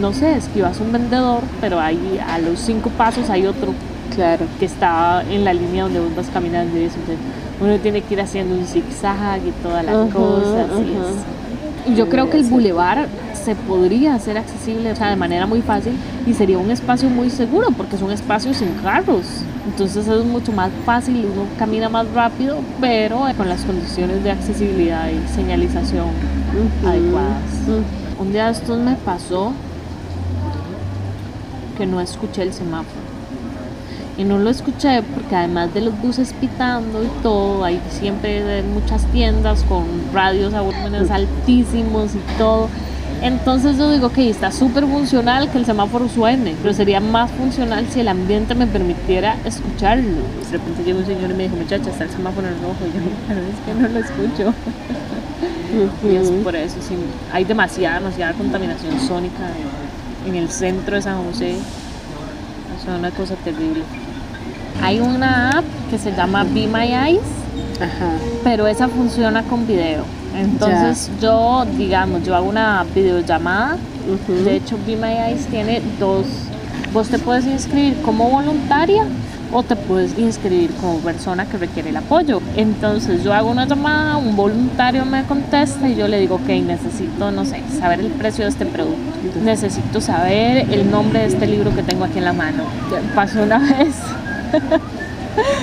no 0.00 0.12
sé, 0.12 0.36
esquivas 0.36 0.80
un 0.80 0.90
vendedor, 0.90 1.40
pero 1.60 1.78
ahí 1.78 2.18
a 2.26 2.38
los 2.38 2.58
cinco 2.58 2.90
pasos 2.90 3.28
hay 3.30 3.46
otro 3.46 3.72
Claro. 4.14 4.44
que 4.58 4.66
está 4.66 5.22
en 5.30 5.42
la 5.44 5.54
línea 5.54 5.84
donde 5.84 6.00
vos 6.00 6.14
vas 6.14 6.26
caminando 6.32 6.78
y 6.78 6.84
eso. 6.84 6.96
Uno 7.62 7.76
tiene 7.78 8.02
que 8.02 8.12
ir 8.14 8.20
haciendo 8.20 8.54
un 8.54 8.66
zigzag 8.66 9.40
y 9.46 9.50
toda 9.62 9.82
la 9.82 9.92
Ajá, 9.92 10.10
cosa. 10.12 10.64
así 10.64 10.92
es. 10.92 11.92
Y 11.92 11.94
yo 11.96 12.08
creo 12.08 12.28
que 12.30 12.36
el 12.38 12.44
bulevar 12.44 13.06
se 13.34 13.54
podría 13.54 14.14
hacer 14.14 14.38
accesible 14.38 14.92
o 14.92 14.96
sea, 14.96 15.08
de 15.10 15.16
manera 15.16 15.46
muy 15.46 15.62
fácil 15.62 15.94
y 16.26 16.32
sería 16.34 16.58
un 16.58 16.70
espacio 16.70 17.08
muy 17.10 17.28
seguro 17.30 17.68
porque 17.76 17.96
es 17.96 18.02
un 18.02 18.10
espacio 18.12 18.52
sin 18.54 18.68
carros. 18.82 19.24
Entonces 19.64 20.08
es 20.08 20.24
mucho 20.24 20.52
más 20.52 20.70
fácil, 20.84 21.24
uno 21.32 21.44
camina 21.58 21.88
más 21.88 22.10
rápido, 22.12 22.58
pero 22.80 23.26
con 23.36 23.48
las 23.48 23.62
condiciones 23.62 24.24
de 24.24 24.32
accesibilidad 24.32 25.08
y 25.08 25.34
señalización 25.34 26.08
adecuadas. 26.84 27.42
Un 28.18 28.32
día 28.32 28.46
de 28.46 28.52
estos 28.52 28.78
me 28.78 28.96
pasó 28.96 29.52
que 31.78 31.86
no 31.86 32.00
escuché 32.00 32.42
el 32.42 32.52
semáforo. 32.52 33.02
Y 34.18 34.24
no 34.24 34.38
lo 34.38 34.50
escuché 34.50 35.02
porque 35.02 35.34
además 35.34 35.72
de 35.72 35.80
los 35.80 35.98
buses 36.00 36.34
pitando 36.34 37.02
y 37.02 37.08
todo, 37.22 37.64
hay 37.64 37.80
siempre 37.88 38.62
muchas 38.62 39.06
tiendas 39.06 39.62
con 39.62 39.84
radios 40.12 40.52
a 40.54 40.60
volúmenes 40.60 41.10
altísimos 41.10 42.14
y 42.14 42.20
todo. 42.36 42.68
Entonces 43.22 43.78
yo 43.78 43.88
digo 43.90 44.10
que 44.10 44.28
está 44.28 44.50
súper 44.50 44.84
funcional 44.84 45.48
que 45.50 45.58
el 45.58 45.64
semáforo 45.64 46.08
suene, 46.08 46.56
pero 46.60 46.74
sería 46.74 46.98
más 46.98 47.30
funcional 47.30 47.86
si 47.88 48.00
el 48.00 48.08
ambiente 48.08 48.54
me 48.56 48.66
permitiera 48.66 49.36
escucharlo. 49.44 50.02
De 50.50 50.58
repente 50.58 50.82
llegó 50.84 50.98
un 50.98 51.06
señor 51.06 51.30
y 51.30 51.34
me 51.34 51.42
dijo, 51.44 51.54
muchacha, 51.54 51.88
está 51.90 52.04
el 52.04 52.10
semáforo 52.10 52.48
en 52.48 52.54
rojo. 52.54 52.74
Y 52.84 52.92
yo, 52.92 53.00
pero 53.28 53.40
es 53.40 53.56
que 53.64 53.74
no 53.80 53.88
lo 53.88 53.98
escucho. 53.98 54.54
Y 56.04 56.16
es 56.16 56.28
por 56.44 56.54
eso, 56.54 56.76
sí, 56.86 56.94
hay 57.32 57.44
demasiada, 57.44 57.98
demasiada 57.98 58.34
contaminación 58.34 59.00
sónica 59.00 59.48
en, 60.26 60.34
en 60.34 60.42
el 60.42 60.50
centro 60.50 60.96
de 60.96 61.00
San 61.02 61.24
José. 61.24 61.54
O 62.78 62.84
sea, 62.84 62.96
una 62.96 63.10
cosa 63.10 63.36
terrible. 63.36 63.82
Hay 64.82 65.00
una 65.00 65.58
app 65.58 65.64
que 65.90 65.96
se 65.96 66.12
llama 66.12 66.44
Be 66.44 66.66
My 66.66 66.92
Eyes, 66.92 67.22
Ajá. 67.80 68.12
pero 68.44 68.66
esa 68.66 68.88
funciona 68.88 69.42
con 69.44 69.66
video. 69.66 70.04
Entonces 70.34 71.10
yo, 71.20 71.64
digamos, 71.76 72.24
yo 72.24 72.34
hago 72.34 72.48
una 72.48 72.84
videollamada. 72.94 73.76
Ujú. 74.06 74.44
De 74.44 74.56
hecho, 74.56 74.78
Be 74.86 74.96
My 74.96 75.12
Eyes 75.12 75.46
tiene 75.46 75.80
dos. 75.98 76.26
Vos 76.92 77.08
te 77.08 77.18
puedes 77.18 77.46
inscribir 77.46 77.96
como 78.02 78.28
voluntaria 78.28 79.04
o 79.52 79.62
te 79.62 79.76
puedes 79.76 80.18
inscribir 80.18 80.70
como 80.80 80.98
persona 80.98 81.46
que 81.46 81.58
requiere 81.58 81.90
el 81.90 81.96
apoyo. 81.96 82.40
Entonces 82.56 83.22
yo 83.22 83.32
hago 83.34 83.50
una 83.50 83.66
llamada, 83.66 84.16
un 84.16 84.34
voluntario 84.34 85.04
me 85.04 85.24
contesta 85.24 85.88
y 85.88 85.94
yo 85.94 86.08
le 86.08 86.18
digo, 86.20 86.36
ok, 86.36 86.48
necesito, 86.66 87.30
no 87.30 87.44
sé, 87.44 87.62
saber 87.78 88.00
el 88.00 88.08
precio 88.08 88.44
de 88.44 88.50
este 88.50 88.66
producto. 88.66 89.00
Necesito 89.44 90.00
saber 90.00 90.70
el 90.72 90.90
nombre 90.90 91.20
de 91.20 91.26
este 91.26 91.46
libro 91.46 91.74
que 91.74 91.82
tengo 91.82 92.04
aquí 92.04 92.18
en 92.18 92.24
la 92.24 92.32
mano. 92.32 92.64
Pasó 93.14 93.42
una 93.42 93.58
vez. 93.78 93.94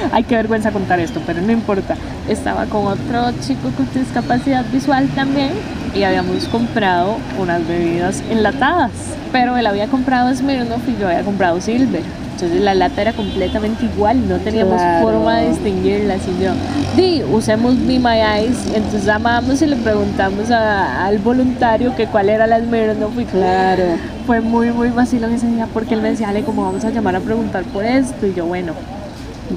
Ay, 0.12 0.24
qué 0.24 0.36
vergüenza 0.36 0.72
contar 0.72 1.00
esto, 1.00 1.22
pero 1.26 1.42
no 1.42 1.52
importa. 1.52 1.96
Estaba 2.28 2.66
con 2.66 2.86
otro 2.88 3.32
chico 3.42 3.70
con 3.76 3.88
discapacidad 3.94 4.66
visual 4.72 5.08
también 5.16 5.52
y 5.96 6.04
habíamos 6.04 6.46
comprado 6.48 7.18
unas 7.40 7.68
bebidas 7.68 8.24
enlatadas. 8.30 8.92
Pero 9.32 9.58
él 9.58 9.68
había 9.68 9.88
comprado 9.88 10.34
Smirnoff 10.34 10.88
y 10.88 11.00
yo 11.00 11.08
había 11.08 11.22
comprado 11.22 11.62
Silver. 11.62 12.02
Entonces 12.34 12.62
la 12.62 12.74
lata 12.74 13.02
era 13.02 13.12
completamente 13.14 13.86
igual, 13.86 14.28
no 14.30 14.38
teníamos 14.38 14.76
Claro. 14.82 15.06
forma 15.06 15.40
de 15.40 15.50
distinguirlas. 15.50 16.22
Y 16.26 16.42
yo, 16.44 16.52
di, 16.96 17.22
usemos 17.34 17.76
Be 17.86 18.00
My 18.00 18.22
Eyes. 18.22 18.58
Entonces 18.74 19.04
llamamos 19.06 19.62
y 19.62 19.66
le 19.68 19.76
preguntamos 19.76 20.50
a- 20.50 21.06
al 21.06 21.18
voluntario 21.20 21.94
que 21.96 22.08
cuál 22.08 22.30
era 22.30 22.48
la 22.48 22.60
Smirnoff 22.60 23.20
y 23.20 23.26
Claro. 23.26 23.84
fue 24.26 24.40
muy, 24.40 24.72
muy 24.72 24.90
vacilón 24.90 25.34
ese 25.34 25.48
día 25.48 25.68
porque 25.74 25.96
él 25.96 26.02
me 26.02 26.12
decía, 26.12 26.30
Ale, 26.30 26.44
¿cómo 26.44 26.64
vamos 26.64 26.86
a 26.86 26.90
llamar 26.92 27.16
a 27.18 27.20
preguntar 27.20 27.64
por 27.66 27.84
esto? 27.84 28.26
Y 28.26 28.34
yo, 28.34 28.46
bueno, 28.46 28.72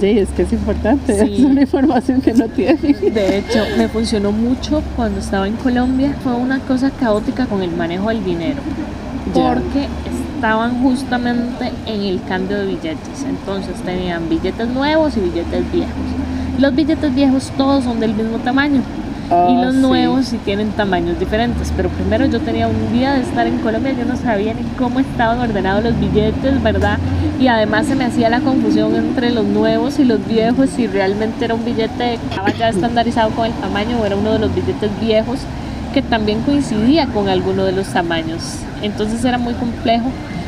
Sí, 0.00 0.18
es 0.18 0.28
que 0.30 0.42
es 0.42 0.52
importante. 0.52 1.26
Sí. 1.26 1.34
Es 1.34 1.44
una 1.44 1.62
información 1.62 2.20
que 2.20 2.32
no 2.32 2.48
tiene. 2.48 2.76
de 2.76 3.38
hecho, 3.38 3.64
me 3.76 3.88
funcionó 3.88 4.32
mucho 4.32 4.82
cuando 4.96 5.20
estaba 5.20 5.46
en 5.46 5.56
Colombia. 5.56 6.14
Fue 6.22 6.34
una 6.34 6.58
cosa 6.60 6.90
caótica 6.90 7.46
con 7.46 7.62
el 7.62 7.70
manejo 7.70 8.08
del 8.08 8.24
dinero. 8.24 8.60
Ya. 9.34 9.54
Porque 9.54 9.88
estaban 10.36 10.82
justamente 10.82 11.70
en 11.86 12.00
el 12.00 12.20
cambio 12.24 12.58
de 12.58 12.66
billetes. 12.66 13.24
Entonces 13.28 13.76
tenían 13.84 14.28
billetes 14.28 14.68
nuevos 14.68 15.16
y 15.16 15.20
billetes 15.20 15.70
viejos. 15.70 15.92
Los 16.58 16.74
billetes 16.74 17.14
viejos 17.14 17.52
todos 17.56 17.84
son 17.84 18.00
del 18.00 18.14
mismo 18.14 18.38
tamaño. 18.38 18.82
Y 19.32 19.56
Ah, 19.56 19.62
los 19.64 19.74
sí. 19.74 19.80
nuevos 19.80 20.26
sí 20.26 20.38
tienen 20.44 20.70
tamaños 20.72 21.18
diferentes. 21.18 21.72
Pero 21.76 21.88
primero 21.88 22.26
yo 22.26 22.40
tenía 22.40 22.68
un 22.68 22.92
día 22.92 23.12
de 23.14 23.22
estar 23.22 23.46
en 23.46 23.58
Colombia, 23.58 23.92
yo 23.92 24.04
no 24.04 24.16
sabía 24.16 24.52
ni 24.54 24.62
cómo 24.78 25.00
estaban 25.00 25.40
ordenados 25.40 25.82
los 25.84 25.98
billetes, 25.98 26.62
¿verdad? 26.62 26.98
Y 27.40 27.48
además 27.48 27.86
se 27.86 27.94
me 27.94 28.04
hacía 28.04 28.28
la 28.28 28.40
confusión 28.40 28.94
entre 28.94 29.30
los 29.30 29.44
nuevos 29.44 29.98
y 29.98 30.04
los 30.04 30.24
viejos, 30.26 30.70
si 30.70 30.86
realmente 30.86 31.44
era 31.44 31.54
un 31.54 31.64
billete 31.64 32.18
que 32.18 32.26
estaba 32.30 32.50
ya 32.52 32.68
estandarizado 32.68 33.30
con 33.30 33.46
el 33.46 33.52
tamaño 33.54 33.98
o 34.00 34.04
era 34.06 34.16
uno 34.16 34.32
de 34.32 34.38
los 34.38 34.54
billetes 34.54 34.90
viejos 35.00 35.40
que 35.94 36.02
también 36.02 36.40
coincidía 36.42 37.06
con 37.06 37.28
alguno 37.28 37.64
de 37.64 37.72
los 37.72 37.86
tamaños. 37.88 38.40
Entonces 38.82 39.24
era 39.24 39.38
muy 39.38 39.54
complejo. 39.54 40.06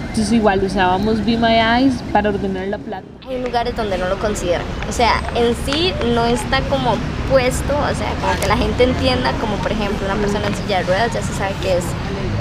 Entonces 0.09 0.33
igual 0.33 0.63
usábamos 0.63 1.25
Be 1.27 1.37
My 1.37 1.55
Eyes 1.83 1.95
para 2.13 2.29
ordenar 2.31 2.69
la 2.69 2.79
plata. 2.79 3.05
Hay 3.29 3.43
lugares 3.43 3.75
donde 3.77 3.99
no 3.99 4.09
lo 4.09 4.17
consideran. 4.21 4.63
O 4.89 4.93
sea, 4.93 5.21
en 5.35 5.55
sí 5.67 5.93
no 6.15 6.25
está 6.25 6.61
como 6.71 6.95
puesto, 7.31 7.75
o 7.77 7.95
sea, 7.95 8.13
como 8.21 8.41
que 8.41 8.47
la 8.47 8.57
gente 8.57 8.85
entienda, 8.85 9.33
como 9.41 9.57
por 9.57 9.73
ejemplo 9.73 10.07
una 10.07 10.17
persona 10.17 10.47
en 10.47 10.57
silla 10.57 10.79
de 10.79 10.85
ruedas 10.85 11.13
ya 11.13 11.23
se 11.23 11.33
sabe 11.35 11.55
que 11.63 11.79
es 11.79 11.85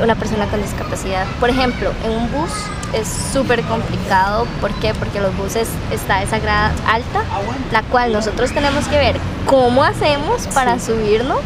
una 0.02 0.16
persona 0.16 0.48
con 0.48 0.62
discapacidad. 0.62 1.26
Por 1.40 1.50
ejemplo, 1.50 1.92
en 2.04 2.12
un 2.12 2.32
bus 2.32 2.52
es 2.94 3.08
súper 3.32 3.62
complicado. 3.64 4.46
¿Por 4.62 4.72
qué? 4.76 4.94
Porque 4.94 5.20
los 5.20 5.36
buses 5.38 5.68
está 5.92 6.22
esa 6.22 6.40
grada 6.40 6.72
alta, 6.88 7.24
la 7.72 7.84
cual 7.84 8.14
nosotros 8.14 8.52
tenemos 8.52 8.88
que 8.88 8.98
ver 8.98 9.18
cómo 9.46 9.84
hacemos 9.84 10.48
para 10.48 10.80
subirnos. 10.80 11.42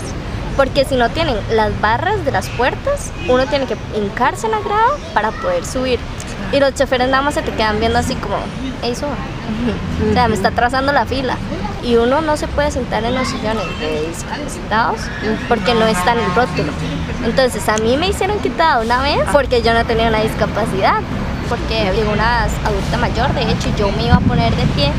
Porque 0.56 0.86
si 0.86 0.96
no 0.96 1.10
tienen 1.10 1.38
las 1.52 1.80
barras 1.82 2.26
de 2.26 2.32
las 2.32 2.50
puertas, 2.50 3.12
uno 3.30 3.46
tiene 3.46 3.68
que 3.68 3.78
hincarse 3.96 4.48
en 4.48 4.54
la 4.54 4.60
grada 4.60 4.90
para 5.14 5.30
poder 5.30 5.64
subir. 5.64 6.00
Y 6.52 6.60
los 6.60 6.74
choferes 6.76 7.10
nada 7.10 7.22
más 7.24 7.34
se 7.34 7.42
te 7.42 7.52
quedan 7.52 7.80
viendo 7.80 8.00
así 8.00 8.16
como, 8.16 8.38
"Ey, 8.82 8.96
suba". 8.96 9.10
O 10.10 10.14
sea, 10.14 10.28
me 10.28 10.36
está 10.36 10.52
trazando 10.52 10.92
la 10.94 11.06
fila. 11.06 11.36
Y 11.84 11.96
uno 11.96 12.22
no 12.22 12.36
se 12.38 12.48
puede 12.48 12.72
sentar 12.72 13.04
en 13.06 13.16
los 13.16 13.28
sillones 13.28 13.64
de 13.80 14.08
discapacitados 14.08 15.00
porque 15.48 15.74
no 15.74 15.86
está 15.88 16.14
en 16.14 16.20
el 16.20 16.36
rótulo. 16.36 16.72
Entonces 17.24 17.68
a 17.70 17.78
mí 17.78 17.98
me 17.98 18.10
hicieron 18.10 18.40
quitada 18.40 18.82
una 18.82 19.02
vez 19.02 19.20
porque 19.32 19.62
yo 19.62 19.74
no 19.74 19.86
tenía 19.86 20.08
una 20.08 20.22
discapacidad. 20.22 20.96
Porque 21.50 21.94
llegó 21.96 22.12
una 22.12 22.44
adulta 22.44 22.98
mayor, 23.00 23.34
de 23.34 23.44
hecho, 23.50 23.70
yo 23.78 23.90
me 23.94 24.04
iba 24.08 24.16
a 24.16 24.20
poner 24.20 24.54
de 24.54 24.64
pie. 24.76 24.92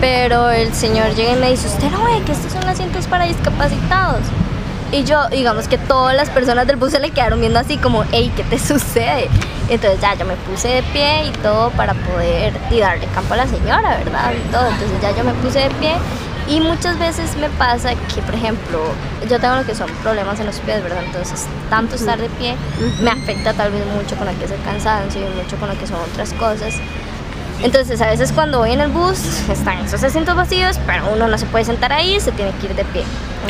Pero 0.00 0.48
el 0.50 0.72
señor 0.72 1.14
llega 1.14 1.32
y 1.32 1.36
me 1.36 1.50
dice, 1.50 1.66
usted 1.66 1.90
no 1.90 2.02
ve 2.04 2.22
que 2.24 2.32
estos 2.32 2.50
son 2.50 2.66
asientos 2.66 3.06
para 3.06 3.24
discapacitados. 3.26 4.22
Y 4.90 5.04
yo, 5.04 5.28
digamos 5.28 5.68
que 5.68 5.76
todas 5.76 6.16
las 6.16 6.30
personas 6.30 6.66
del 6.66 6.76
bus 6.76 6.92
se 6.92 6.98
le 6.98 7.10
quedaron 7.10 7.40
viendo 7.40 7.58
así 7.58 7.76
como, 7.76 8.04
hey, 8.10 8.32
¿qué 8.34 8.42
te 8.44 8.58
sucede? 8.58 9.28
Entonces 9.68 10.00
ya 10.00 10.14
yo 10.14 10.24
me 10.24 10.36
puse 10.36 10.68
de 10.68 10.82
pie 10.84 11.26
y 11.26 11.30
todo 11.42 11.70
para 11.70 11.94
poder 11.94 12.52
y 12.70 12.80
darle 12.80 13.06
campo 13.14 13.34
a 13.34 13.38
la 13.38 13.46
señora, 13.46 13.98
¿verdad? 13.98 14.32
Y 14.32 14.52
todo. 14.52 14.66
Entonces 14.66 15.00
ya 15.02 15.10
yo 15.16 15.24
me 15.24 15.32
puse 15.34 15.60
de 15.60 15.70
pie 15.70 15.94
y 16.48 16.60
muchas 16.60 16.98
veces 16.98 17.36
me 17.36 17.48
pasa 17.50 17.90
que, 18.14 18.22
por 18.22 18.34
ejemplo, 18.34 18.78
yo 19.28 19.40
tengo 19.40 19.56
lo 19.56 19.64
que 19.64 19.74
son 19.74 19.90
problemas 20.02 20.38
en 20.38 20.46
los 20.46 20.60
pies, 20.60 20.82
¿verdad? 20.82 21.02
Entonces 21.04 21.46
tanto 21.68 21.96
estar 21.96 22.18
de 22.18 22.28
pie 22.28 22.54
me 23.02 23.10
afecta 23.10 23.52
tal 23.54 23.72
vez 23.72 23.84
mucho 23.86 24.14
con 24.16 24.26
lo 24.26 24.38
que 24.38 24.44
es 24.44 24.50
el 24.52 24.62
cansancio 24.62 25.20
y 25.20 25.42
mucho 25.42 25.56
con 25.56 25.68
lo 25.68 25.78
que 25.78 25.86
son 25.86 25.96
otras 26.12 26.32
cosas. 26.34 26.74
Entonces, 27.62 28.00
a 28.02 28.08
veces 28.08 28.32
cuando 28.32 28.58
voy 28.58 28.72
en 28.72 28.82
el 28.82 28.90
bus, 28.90 29.18
están 29.48 29.78
esos 29.78 30.04
asientos 30.04 30.36
vacíos, 30.36 30.78
pero 30.86 31.10
uno 31.10 31.26
no 31.26 31.38
se 31.38 31.46
puede 31.46 31.64
sentar 31.64 31.90
ahí, 31.90 32.20
se 32.20 32.30
tiene 32.32 32.52
que 32.60 32.66
ir 32.66 32.74
de 32.74 32.84
pie. 32.84 33.02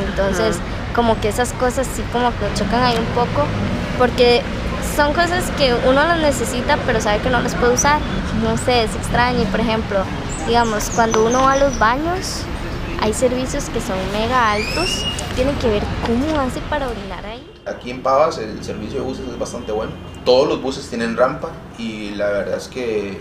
Entonces, 0.09 0.59
como 0.95 1.21
que 1.21 1.29
esas 1.29 1.53
cosas 1.55 1.89
sí 1.93 2.05
como 2.13 2.31
que 2.31 2.47
chocan 2.55 2.85
ahí 2.85 2.97
un 2.97 3.05
poco, 3.07 3.45
porque 3.99 4.43
son 4.97 5.12
cosas 5.12 5.50
que 5.59 5.75
uno 5.87 5.93
las 5.93 6.19
necesita, 6.19 6.79
pero 6.87 7.03
sabe 7.03 7.21
que 7.21 7.29
no 7.29 7.41
las 7.41 7.55
puede 7.55 7.75
usar. 7.75 8.00
No 8.43 8.57
sé, 8.57 8.85
es 8.85 8.95
extraño. 8.95 9.45
Por 9.50 9.61
ejemplo, 9.61 9.99
digamos, 10.47 10.91
cuando 10.95 11.26
uno 11.26 11.43
va 11.43 11.53
a 11.53 11.57
los 11.59 11.79
baños, 11.79 12.41
hay 13.03 13.12
servicios 13.12 13.69
que 13.69 13.81
son 13.81 13.99
mega 14.12 14.53
altos, 14.53 15.05
tiene 15.35 15.53
que 15.61 15.69
ver 15.69 15.83
cómo 16.07 16.41
hace 16.41 16.61
para 16.71 16.88
orinar 16.88 17.26
ahí. 17.26 17.47
Aquí 17.67 17.91
en 17.91 18.03
Pavas 18.03 18.38
el 18.38 18.65
servicio 18.65 19.00
de 19.00 19.07
buses 19.07 19.29
es 19.29 19.38
bastante 19.38 19.71
bueno. 19.71 19.93
Todos 20.25 20.49
los 20.49 20.62
buses 20.62 20.88
tienen 20.88 21.15
rampa 21.15 21.50
y 21.79 22.11
la 22.11 22.29
verdad 22.31 22.57
es 22.57 22.69
que, 22.69 23.21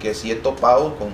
que 0.00 0.14
sí 0.14 0.32
he 0.32 0.34
topado 0.34 0.96
con 0.96 1.10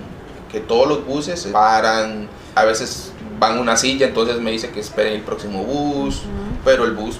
que 0.50 0.60
todos 0.60 0.88
los 0.88 1.04
buses 1.04 1.46
paran. 1.52 2.28
A 2.54 2.64
veces 2.64 3.12
van 3.38 3.58
una 3.58 3.76
silla, 3.76 4.06
entonces 4.06 4.40
me 4.40 4.52
dice 4.52 4.70
que 4.70 4.80
esperen 4.80 5.12
el 5.12 5.22
próximo 5.22 5.64
bus, 5.64 6.22
pero 6.64 6.84
el 6.84 6.92
bus 6.92 7.18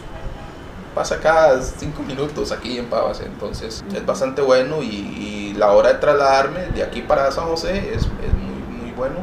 pasa 0.99 1.21
cada 1.21 1.63
cinco 1.63 2.03
minutos 2.03 2.51
aquí 2.51 2.77
en 2.79 2.87
Pavas, 2.87 3.21
entonces 3.21 3.85
es 3.95 4.05
bastante 4.05 4.43
bueno 4.43 4.83
y, 4.83 4.87
y 4.87 5.55
la 5.57 5.71
hora 5.73 5.91
de 5.93 5.99
trasladarme 6.01 6.63
de 6.75 6.83
aquí 6.83 7.03
para 7.03 7.31
San 7.31 7.47
José 7.47 7.79
es, 7.95 8.03
es 8.27 8.35
muy, 8.35 8.61
muy 8.83 8.91
bueno 8.93 9.19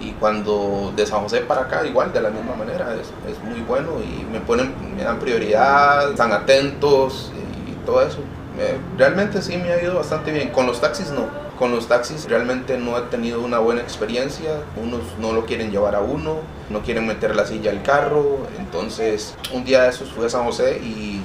Y 0.00 0.12
cuando 0.18 0.92
de 0.96 1.06
San 1.06 1.20
José 1.22 1.42
para 1.42 1.62
acá, 1.62 1.86
igual, 1.86 2.12
de 2.12 2.20
la 2.20 2.30
misma 2.30 2.56
manera, 2.56 2.86
es, 3.00 3.08
es 3.30 3.38
muy 3.44 3.60
bueno 3.62 3.90
y 4.00 4.24
me 4.24 4.40
ponen, 4.40 4.74
me 4.96 5.04
dan 5.04 5.20
prioridad, 5.20 6.10
están 6.10 6.32
atentos 6.32 7.30
y 7.68 7.72
todo 7.86 8.02
eso. 8.02 8.18
Me- 8.56 8.80
realmente 8.98 9.40
sí 9.42 9.56
me 9.58 9.72
ha 9.72 9.80
ido 9.80 9.94
bastante 9.94 10.32
bien. 10.32 10.50
Con 10.50 10.66
los 10.66 10.80
taxis 10.80 11.10
no. 11.12 11.28
Con 11.62 11.70
los 11.70 11.86
taxis 11.86 12.28
realmente 12.28 12.76
no 12.76 12.98
he 12.98 13.02
tenido 13.02 13.40
una 13.40 13.60
buena 13.60 13.82
experiencia. 13.82 14.64
Unos 14.74 15.02
no 15.20 15.32
lo 15.32 15.46
quieren 15.46 15.70
llevar 15.70 15.94
a 15.94 16.00
uno, 16.00 16.40
no 16.70 16.82
quieren 16.82 17.06
meter 17.06 17.36
la 17.36 17.46
silla 17.46 17.70
al 17.70 17.84
carro. 17.84 18.48
Entonces, 18.58 19.36
un 19.54 19.62
día 19.62 19.84
de 19.84 19.90
esos 19.90 20.10
fui 20.10 20.26
a 20.26 20.28
San 20.28 20.42
José 20.44 20.78
y 20.78 21.20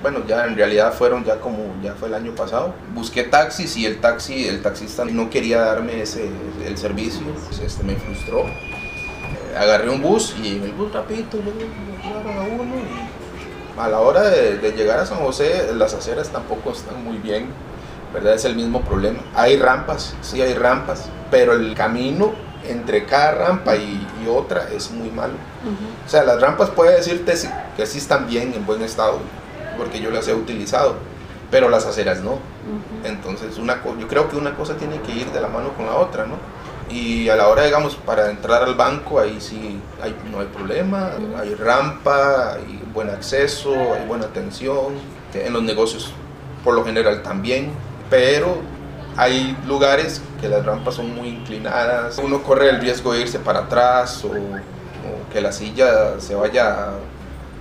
bueno, 0.00 0.20
ya 0.28 0.44
en 0.46 0.54
realidad 0.54 0.94
fueron 0.94 1.24
ya 1.24 1.40
como, 1.40 1.74
ya 1.82 1.94
fue 1.94 2.06
el 2.06 2.14
año 2.14 2.36
pasado. 2.36 2.72
Busqué 2.94 3.24
taxis 3.24 3.76
y 3.76 3.84
el 3.84 4.00
taxi, 4.00 4.46
el 4.46 4.62
taxista 4.62 5.04
no 5.06 5.28
quería 5.28 5.58
darme 5.62 6.02
ese, 6.02 6.30
el 6.64 6.78
servicio, 6.78 7.26
pues, 7.48 7.58
este 7.58 7.82
me 7.82 7.96
frustró. 7.96 8.42
Eh, 8.42 9.56
agarré 9.58 9.90
un 9.90 10.00
bus 10.00 10.36
y 10.40 10.62
el 10.62 10.72
bus 10.74 10.92
rapidito 10.92 11.38
a 11.38 12.42
uno 12.44 12.74
y 12.76 13.80
a 13.80 13.88
la 13.88 13.98
hora 13.98 14.22
de 14.22 14.72
llegar 14.76 15.00
a 15.00 15.06
San 15.06 15.18
José 15.18 15.72
las 15.74 15.94
aceras 15.94 16.28
tampoco 16.28 16.70
están 16.70 17.02
muy 17.02 17.16
bien, 17.16 17.48
¿verdad? 18.14 18.34
Es 18.34 18.44
el 18.44 18.54
mismo 18.54 18.80
problema. 18.82 19.18
Hay 19.34 19.58
rampas, 19.58 20.14
sí 20.22 20.40
hay 20.40 20.54
rampas, 20.54 21.10
pero 21.30 21.52
el 21.52 21.74
camino 21.74 22.32
entre 22.66 23.04
cada 23.04 23.32
rampa 23.32 23.76
y, 23.76 24.06
y 24.24 24.28
otra 24.28 24.68
es 24.74 24.90
muy 24.90 25.10
malo. 25.10 25.34
O 26.06 26.08
sea, 26.08 26.24
las 26.24 26.40
rampas 26.40 26.70
puede 26.70 26.96
decirte 26.96 27.34
que 27.76 27.86
sí 27.86 27.98
están 27.98 28.26
bien, 28.26 28.54
en 28.54 28.64
buen 28.64 28.82
estado, 28.82 29.18
porque 29.76 30.00
yo 30.00 30.10
las 30.10 30.28
he 30.28 30.34
utilizado, 30.34 30.96
pero 31.50 31.68
las 31.68 31.86
aceras 31.86 32.20
no. 32.20 32.38
Entonces, 33.04 33.58
una 33.58 33.82
yo 33.98 34.08
creo 34.08 34.30
que 34.30 34.36
una 34.36 34.54
cosa 34.54 34.76
tiene 34.76 35.00
que 35.00 35.12
ir 35.12 35.30
de 35.32 35.40
la 35.40 35.48
mano 35.48 35.74
con 35.76 35.86
la 35.86 35.96
otra, 35.96 36.24
¿no? 36.26 36.36
Y 36.90 37.28
a 37.30 37.36
la 37.36 37.48
hora, 37.48 37.64
digamos, 37.64 37.96
para 37.96 38.30
entrar 38.30 38.62
al 38.62 38.74
banco, 38.74 39.18
ahí 39.18 39.38
sí 39.40 39.80
hay, 40.02 40.14
no 40.30 40.40
hay 40.40 40.46
problema, 40.46 41.12
hay 41.38 41.54
rampa, 41.54 42.54
hay 42.54 42.82
buen 42.92 43.08
acceso, 43.08 43.74
hay 43.94 44.06
buena 44.06 44.26
atención. 44.26 44.94
En 45.32 45.52
los 45.52 45.62
negocios, 45.62 46.12
por 46.62 46.74
lo 46.74 46.84
general, 46.84 47.22
también, 47.22 47.72
pero 48.14 48.58
hay 49.16 49.56
lugares 49.66 50.22
que 50.40 50.48
las 50.48 50.64
rampas 50.64 50.94
son 50.94 51.16
muy 51.16 51.26
inclinadas, 51.26 52.16
uno 52.18 52.44
corre 52.44 52.70
el 52.70 52.80
riesgo 52.80 53.12
de 53.12 53.22
irse 53.22 53.40
para 53.40 53.60
atrás 53.60 54.24
o, 54.24 54.30
que 55.32 55.40
la 55.40 55.50
silla 55.50 56.20
se 56.20 56.36
vaya 56.36 56.90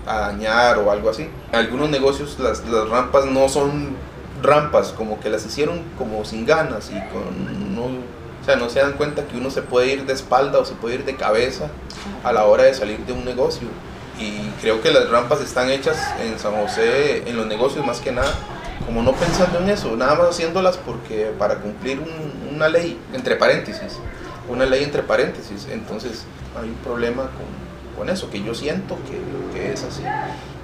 a 0.05 0.19
dañar 0.19 0.77
o 0.77 0.91
algo 0.91 1.09
así. 1.09 1.27
En 1.51 1.55
algunos 1.55 1.89
negocios 1.89 2.37
las, 2.37 2.63
las 2.67 2.87
rampas 2.87 3.25
no 3.25 3.49
son 3.49 3.95
rampas, 4.43 4.93
como 4.95 5.19
que 5.19 5.31
las 5.31 5.43
hicieron 5.43 5.81
como 5.97 6.23
sin 6.23 6.45
ganas 6.45 6.91
y 6.91 7.01
con 7.11 7.75
no, 7.75 7.85
o 7.85 8.45
sea, 8.45 8.55
no 8.55 8.69
se 8.69 8.81
dan 8.81 8.93
cuenta 8.93 9.25
que 9.25 9.37
uno 9.37 9.49
se 9.49 9.63
puede 9.63 9.91
ir 9.91 10.05
de 10.05 10.13
espalda 10.13 10.59
o 10.59 10.65
se 10.65 10.75
puede 10.75 10.95
ir 10.95 11.05
de 11.05 11.15
cabeza 11.15 11.69
a 12.23 12.31
la 12.31 12.45
hora 12.45 12.65
de 12.65 12.75
salir 12.75 12.99
de 13.07 13.13
un 13.13 13.25
negocio. 13.25 13.67
Y 14.19 14.51
creo 14.61 14.81
que 14.83 14.91
las 14.91 15.09
rampas 15.09 15.41
están 15.41 15.71
hechas 15.71 15.97
en 16.21 16.37
San 16.37 16.53
José, 16.53 17.27
en 17.27 17.37
los 17.37 17.47
negocios 17.47 17.83
más 17.83 17.99
que 18.01 18.11
nada, 18.11 18.31
como 18.85 19.01
no 19.01 19.13
pensando 19.13 19.59
en 19.59 19.69
eso, 19.69 19.95
nada 19.95 20.15
más 20.15 20.29
haciéndolas 20.29 20.77
porque 20.77 21.31
para 21.37 21.55
cumplir 21.55 21.99
un- 21.99 22.55
una 22.55 22.67
ley, 22.69 22.99
entre 23.13 23.35
paréntesis, 23.35 23.99
una 24.49 24.65
ley 24.65 24.83
entre 24.83 25.03
paréntesis. 25.03 25.67
Entonces 25.71 26.23
hay 26.59 26.69
un 26.69 26.75
problema 26.75 27.23
con, 27.23 27.97
con 27.97 28.09
eso, 28.09 28.29
que 28.29 28.43
yo 28.43 28.53
siento 28.53 28.97
que, 29.07 29.57
que 29.59 29.73
es 29.73 29.83
así. 29.83 30.03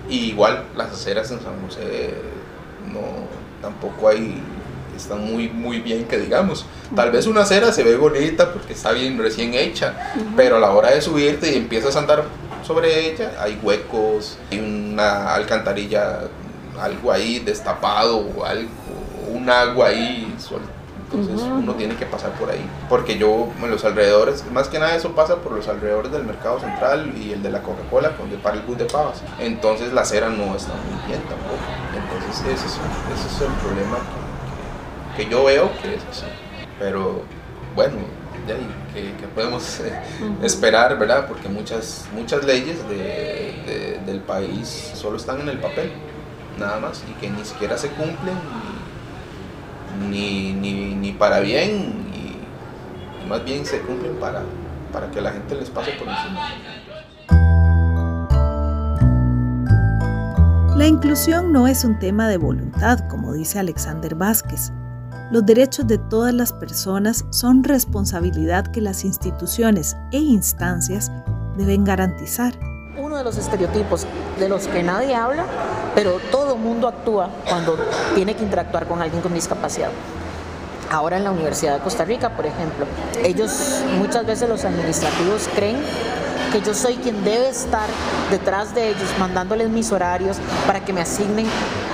Y 0.09 0.25
igual 0.31 0.65
las 0.75 0.91
aceras 0.91 1.29
en 1.31 1.39
San 1.41 1.53
José 1.65 2.13
no, 2.91 2.99
tampoco 3.61 4.07
hay, 4.09 4.41
están 4.97 5.23
muy, 5.31 5.47
muy 5.49 5.79
bien 5.79 6.05
que 6.05 6.17
digamos. 6.17 6.65
Tal 6.95 7.11
vez 7.11 7.27
una 7.27 7.41
acera 7.41 7.71
se 7.71 7.83
ve 7.83 7.95
bonita 7.95 8.51
porque 8.51 8.73
está 8.73 8.91
bien 8.91 9.17
recién 9.19 9.53
hecha, 9.53 9.93
pero 10.35 10.57
a 10.57 10.59
la 10.59 10.71
hora 10.71 10.91
de 10.91 11.01
subirte 11.01 11.51
y 11.51 11.55
empiezas 11.57 11.95
a 11.95 11.99
andar 11.99 12.23
sobre 12.65 13.07
ella, 13.11 13.31
hay 13.39 13.59
huecos, 13.63 14.37
hay 14.51 14.59
una 14.59 15.33
alcantarilla, 15.33 16.21
algo 16.81 17.11
ahí 17.11 17.39
destapado 17.39 18.17
o 18.19 18.45
algo, 18.45 18.69
un 19.33 19.49
agua 19.49 19.87
ahí 19.87 20.33
suelta. 20.39 20.69
Entonces 21.11 21.41
uno 21.41 21.73
tiene 21.73 21.95
que 21.95 22.05
pasar 22.05 22.31
por 22.33 22.51
ahí. 22.51 22.63
Porque 22.87 23.17
yo 23.17 23.47
en 23.63 23.71
los 23.71 23.83
alrededores, 23.83 24.43
más 24.51 24.67
que 24.67 24.77
nada 24.77 24.95
eso 24.95 25.13
pasa 25.13 25.37
por 25.37 25.53
los 25.53 25.67
alrededores 25.67 26.11
del 26.11 26.23
mercado 26.23 26.59
central 26.59 27.11
y 27.17 27.31
el 27.31 27.41
de 27.41 27.49
la 27.49 27.63
Coca-Cola, 27.63 28.11
donde 28.19 28.37
para 28.37 28.57
el 28.57 28.61
bus 28.61 28.77
de 28.77 28.85
pavas. 28.85 29.23
Entonces 29.39 29.91
la 29.91 30.01
acera 30.01 30.29
no 30.29 30.55
está 30.55 30.73
muy 30.73 31.07
bien 31.07 31.19
tampoco. 31.21 31.57
Entonces 31.95 32.41
ese 32.45 32.65
es, 32.67 32.73
ese 32.73 33.35
es 33.35 33.41
el 33.41 33.53
problema 33.63 33.97
que, 35.17 35.23
que 35.23 35.29
yo 35.31 35.43
veo 35.45 35.71
que 35.81 35.95
es 35.95 36.01
así. 36.11 36.25
Pero 36.77 37.23
bueno, 37.75 37.95
de 38.45 38.53
ahí, 38.53 38.67
que, 38.93 39.01
que 39.19 39.27
podemos 39.33 39.79
eh, 39.79 39.99
esperar, 40.43 40.97
¿verdad? 40.99 41.25
Porque 41.27 41.49
muchas, 41.49 42.05
muchas 42.13 42.43
leyes 42.45 42.87
de, 42.87 42.95
de- 42.97 43.99
del 44.05 44.19
país 44.21 44.91
solo 44.93 45.17
están 45.17 45.41
en 45.41 45.49
el 45.49 45.57
papel, 45.59 45.91
nada 46.59 46.79
más, 46.79 47.03
y 47.09 47.13
que 47.19 47.29
ni 47.29 47.43
siquiera 47.43 47.77
se 47.77 47.89
cumplen 47.89 48.35
ni, 50.09 50.53
ni, 50.53 50.95
ni 50.95 51.11
para 51.13 51.39
bien, 51.39 52.07
y, 52.13 53.27
más 53.27 53.43
bien 53.43 53.65
se 53.65 53.81
cumplen 53.81 54.15
para, 54.15 54.43
para 54.91 55.09
que 55.11 55.21
la 55.21 55.31
gente 55.31 55.55
les 55.55 55.69
pase 55.69 55.91
por 55.91 56.07
encima. 56.07 56.47
La 60.79 60.87
inclusión 60.87 61.51
no 61.51 61.67
es 61.67 61.83
un 61.83 61.99
tema 61.99 62.29
de 62.29 62.37
voluntad, 62.37 62.99
como 63.09 63.33
dice 63.33 63.59
Alexander 63.59 64.15
Vázquez. 64.15 64.71
Los 65.29 65.45
derechos 65.45 65.85
de 65.87 65.97
todas 65.97 66.33
las 66.33 66.53
personas 66.53 67.25
son 67.31 67.63
responsabilidad 67.63 68.65
que 68.67 68.79
las 68.79 69.03
instituciones 69.03 69.97
e 70.11 70.19
instancias 70.19 71.11
deben 71.57 71.83
garantizar. 71.83 72.53
De 73.19 73.25
los 73.25 73.37
estereotipos 73.37 74.05
de 74.39 74.47
los 74.47 74.69
que 74.69 74.81
nadie 74.81 75.13
habla, 75.13 75.43
pero 75.93 76.21
todo 76.31 76.55
mundo 76.55 76.87
actúa 76.87 77.27
cuando 77.49 77.77
tiene 78.15 78.33
que 78.33 78.43
interactuar 78.45 78.87
con 78.87 79.01
alguien 79.01 79.21
con 79.21 79.33
discapacidad. 79.33 79.89
Ahora 80.89 81.17
en 81.17 81.25
la 81.25 81.31
Universidad 81.31 81.73
de 81.73 81.79
Costa 81.81 82.05
Rica, 82.05 82.29
por 82.29 82.45
ejemplo, 82.45 82.85
ellos 83.21 83.83
muchas 83.97 84.25
veces 84.25 84.47
los 84.47 84.63
administrativos 84.63 85.49
creen 85.53 85.75
que 86.53 86.61
yo 86.61 86.73
soy 86.73 86.95
quien 86.95 87.25
debe 87.25 87.49
estar 87.49 87.89
detrás 88.31 88.73
de 88.73 88.87
ellos, 88.87 89.09
mandándoles 89.19 89.67
mis 89.67 89.91
horarios 89.91 90.37
para 90.65 90.79
que 90.79 90.93
me 90.93 91.01
asignen 91.01 91.45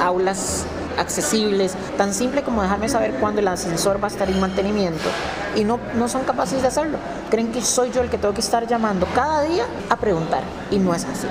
aulas 0.03 0.65
accesibles, 0.97 1.73
tan 1.97 2.13
simple 2.13 2.43
como 2.43 2.61
dejarme 2.61 2.89
saber 2.89 3.15
cuándo 3.15 3.41
el 3.41 3.47
ascensor 3.47 4.01
va 4.01 4.07
a 4.07 4.11
estar 4.11 4.29
en 4.29 4.39
mantenimiento 4.39 5.09
y 5.55 5.63
no, 5.63 5.79
no 5.95 6.07
son 6.07 6.23
capaces 6.23 6.61
de 6.61 6.67
hacerlo. 6.67 6.97
Creen 7.29 7.51
que 7.51 7.61
soy 7.61 7.91
yo 7.91 8.01
el 8.01 8.09
que 8.09 8.17
tengo 8.17 8.33
que 8.33 8.41
estar 8.41 8.67
llamando 8.67 9.07
cada 9.13 9.41
día 9.43 9.65
a 9.89 9.95
preguntar 9.97 10.43
y 10.71 10.77
no 10.77 10.93
es 10.93 11.05
así. 11.05 11.27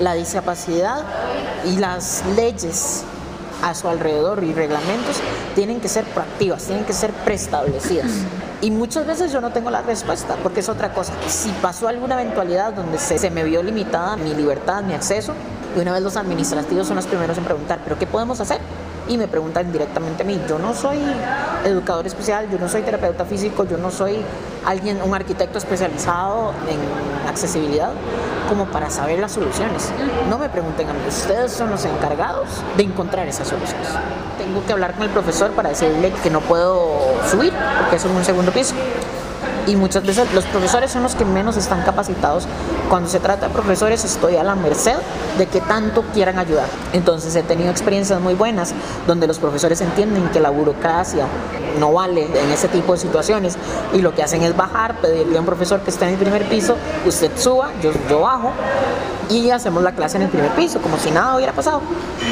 La 0.00 0.14
discapacidad 0.14 1.02
y 1.64 1.76
las 1.76 2.24
leyes 2.36 3.04
a 3.62 3.74
su 3.74 3.88
alrededor 3.88 4.42
y 4.42 4.52
reglamentos 4.52 5.16
tienen 5.54 5.80
que 5.80 5.88
ser 5.88 6.04
proactivas, 6.04 6.64
tienen 6.64 6.84
que 6.84 6.92
ser 6.92 7.12
preestablecidas. 7.12 8.10
Y 8.62 8.70
muchas 8.70 9.06
veces 9.06 9.32
yo 9.32 9.40
no 9.40 9.52
tengo 9.52 9.70
la 9.70 9.82
respuesta, 9.82 10.36
porque 10.42 10.60
es 10.60 10.68
otra 10.68 10.92
cosa. 10.92 11.12
Si 11.28 11.50
pasó 11.62 11.88
alguna 11.88 12.20
eventualidad 12.20 12.72
donde 12.72 12.98
se, 12.98 13.18
se 13.18 13.30
me 13.30 13.42
vio 13.44 13.62
limitada 13.62 14.16
mi 14.16 14.34
libertad, 14.34 14.82
mi 14.82 14.94
acceso, 14.94 15.34
y 15.76 15.80
una 15.80 15.92
vez 15.92 16.02
los 16.02 16.16
administrativos 16.16 16.86
son 16.86 16.96
los 16.96 17.06
primeros 17.06 17.38
en 17.38 17.44
preguntar, 17.44 17.80
¿pero 17.84 17.98
qué 17.98 18.06
podemos 18.06 18.40
hacer? 18.40 18.58
Y 19.08 19.16
me 19.16 19.26
preguntan 19.26 19.72
directamente 19.72 20.22
a 20.22 20.26
mí, 20.26 20.40
yo 20.48 20.58
no 20.58 20.72
soy 20.72 20.98
educador 21.64 22.06
especial, 22.06 22.48
yo 22.50 22.58
no 22.58 22.68
soy 22.68 22.82
terapeuta 22.82 23.24
físico, 23.24 23.64
yo 23.64 23.76
no 23.76 23.90
soy 23.90 24.22
alguien, 24.64 25.00
un 25.02 25.14
arquitecto 25.14 25.58
especializado 25.58 26.52
en 26.68 27.28
accesibilidad, 27.28 27.90
como 28.48 28.66
para 28.66 28.90
saber 28.90 29.18
las 29.18 29.32
soluciones. 29.32 29.90
No 30.28 30.38
me 30.38 30.48
pregunten 30.48 30.88
a 30.88 30.92
mí, 30.92 31.00
ustedes 31.08 31.52
son 31.52 31.70
los 31.70 31.84
encargados 31.84 32.48
de 32.76 32.84
encontrar 32.84 33.26
esas 33.26 33.48
soluciones. 33.48 33.88
Tengo 34.38 34.64
que 34.64 34.72
hablar 34.72 34.94
con 34.94 35.02
el 35.04 35.10
profesor 35.10 35.50
para 35.52 35.70
decirle 35.70 36.12
que 36.22 36.30
no 36.30 36.40
puedo 36.40 36.98
subir, 37.28 37.52
porque 37.80 37.96
es 37.96 38.04
un 38.04 38.24
segundo 38.24 38.52
piso. 38.52 38.74
Y 39.70 39.76
muchas 39.76 40.04
veces 40.04 40.32
los 40.34 40.44
profesores 40.46 40.90
son 40.90 41.04
los 41.04 41.14
que 41.14 41.24
menos 41.24 41.56
están 41.56 41.82
capacitados. 41.84 42.48
Cuando 42.88 43.08
se 43.08 43.20
trata 43.20 43.46
de 43.46 43.52
profesores 43.52 44.04
estoy 44.04 44.34
a 44.34 44.42
la 44.42 44.56
merced 44.56 44.96
de 45.38 45.46
que 45.46 45.60
tanto 45.60 46.02
quieran 46.12 46.40
ayudar. 46.40 46.66
Entonces 46.92 47.36
he 47.36 47.44
tenido 47.44 47.70
experiencias 47.70 48.20
muy 48.20 48.34
buenas 48.34 48.74
donde 49.06 49.28
los 49.28 49.38
profesores 49.38 49.80
entienden 49.80 50.28
que 50.30 50.40
la 50.40 50.50
burocracia 50.50 51.26
no 51.78 51.92
vale 51.92 52.24
en 52.24 52.50
ese 52.50 52.66
tipo 52.66 52.94
de 52.94 52.98
situaciones 52.98 53.56
y 53.94 54.00
lo 54.00 54.12
que 54.12 54.24
hacen 54.24 54.42
es 54.42 54.56
bajar, 54.56 55.00
pedirle 55.00 55.36
a 55.36 55.40
un 55.40 55.46
profesor 55.46 55.78
que 55.82 55.90
esté 55.90 56.06
en 56.06 56.14
el 56.14 56.18
primer 56.18 56.48
piso, 56.48 56.76
usted 57.06 57.30
suba, 57.36 57.70
yo, 57.80 57.92
yo 58.08 58.22
bajo 58.22 58.50
y 59.30 59.50
hacemos 59.50 59.82
la 59.82 59.92
clase 59.92 60.16
en 60.16 60.24
el 60.24 60.28
primer 60.28 60.50
piso, 60.52 60.80
como 60.80 60.98
si 60.98 61.10
nada 61.10 61.36
hubiera 61.36 61.52
pasado. 61.52 61.80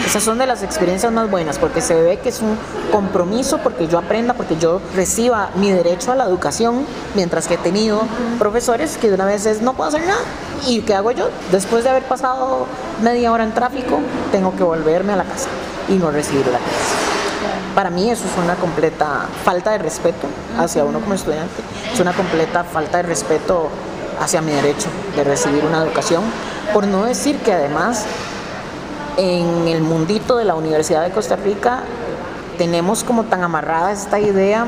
Esas 0.04 0.22
son 0.22 0.38
de 0.38 0.46
las 0.46 0.62
experiencias 0.62 1.12
más 1.12 1.30
buenas, 1.30 1.58
porque 1.58 1.80
se 1.80 1.94
ve 1.94 2.18
que 2.18 2.28
es 2.28 2.40
un 2.40 2.58
compromiso, 2.90 3.58
porque 3.58 3.86
yo 3.86 3.98
aprenda, 3.98 4.34
porque 4.34 4.56
yo 4.56 4.80
reciba 4.94 5.50
mi 5.54 5.70
derecho 5.70 6.12
a 6.12 6.16
la 6.16 6.24
educación, 6.24 6.84
mientras 7.14 7.46
que 7.46 7.54
he 7.54 7.58
tenido 7.58 8.02
profesores 8.38 8.98
que 8.98 9.08
de 9.08 9.14
una 9.14 9.24
vez 9.24 9.46
es, 9.46 9.62
no 9.62 9.74
puedo 9.74 9.88
hacer 9.88 10.06
nada. 10.06 10.20
¿Y 10.66 10.80
qué 10.80 10.94
hago 10.94 11.12
yo? 11.12 11.28
Después 11.52 11.84
de 11.84 11.90
haber 11.90 12.02
pasado 12.02 12.66
media 13.02 13.32
hora 13.32 13.44
en 13.44 13.54
tráfico, 13.54 14.00
tengo 14.32 14.54
que 14.56 14.64
volverme 14.64 15.12
a 15.12 15.16
la 15.16 15.24
casa 15.24 15.48
y 15.88 15.94
no 15.94 16.10
recibir 16.10 16.46
la 16.46 16.58
clase. 16.58 17.08
Para 17.74 17.90
mí 17.90 18.10
eso 18.10 18.24
es 18.26 18.44
una 18.44 18.56
completa 18.56 19.26
falta 19.44 19.70
de 19.70 19.78
respeto 19.78 20.26
hacia 20.58 20.84
uno 20.84 20.98
como 20.98 21.14
estudiante, 21.14 21.62
es 21.92 22.00
una 22.00 22.12
completa 22.12 22.64
falta 22.64 22.96
de 22.96 23.04
respeto 23.04 23.68
hacia 24.20 24.40
mi 24.40 24.52
derecho 24.52 24.88
de 25.16 25.24
recibir 25.24 25.64
una 25.64 25.82
educación, 25.82 26.22
por 26.72 26.86
no 26.86 27.04
decir 27.04 27.38
que 27.38 27.52
además 27.52 28.04
en 29.16 29.66
el 29.68 29.80
mundito 29.80 30.36
de 30.36 30.44
la 30.44 30.54
Universidad 30.54 31.02
de 31.02 31.10
Costa 31.10 31.36
Rica 31.36 31.82
tenemos 32.56 33.04
como 33.04 33.24
tan 33.24 33.42
amarrada 33.42 33.92
esta 33.92 34.18
idea 34.18 34.66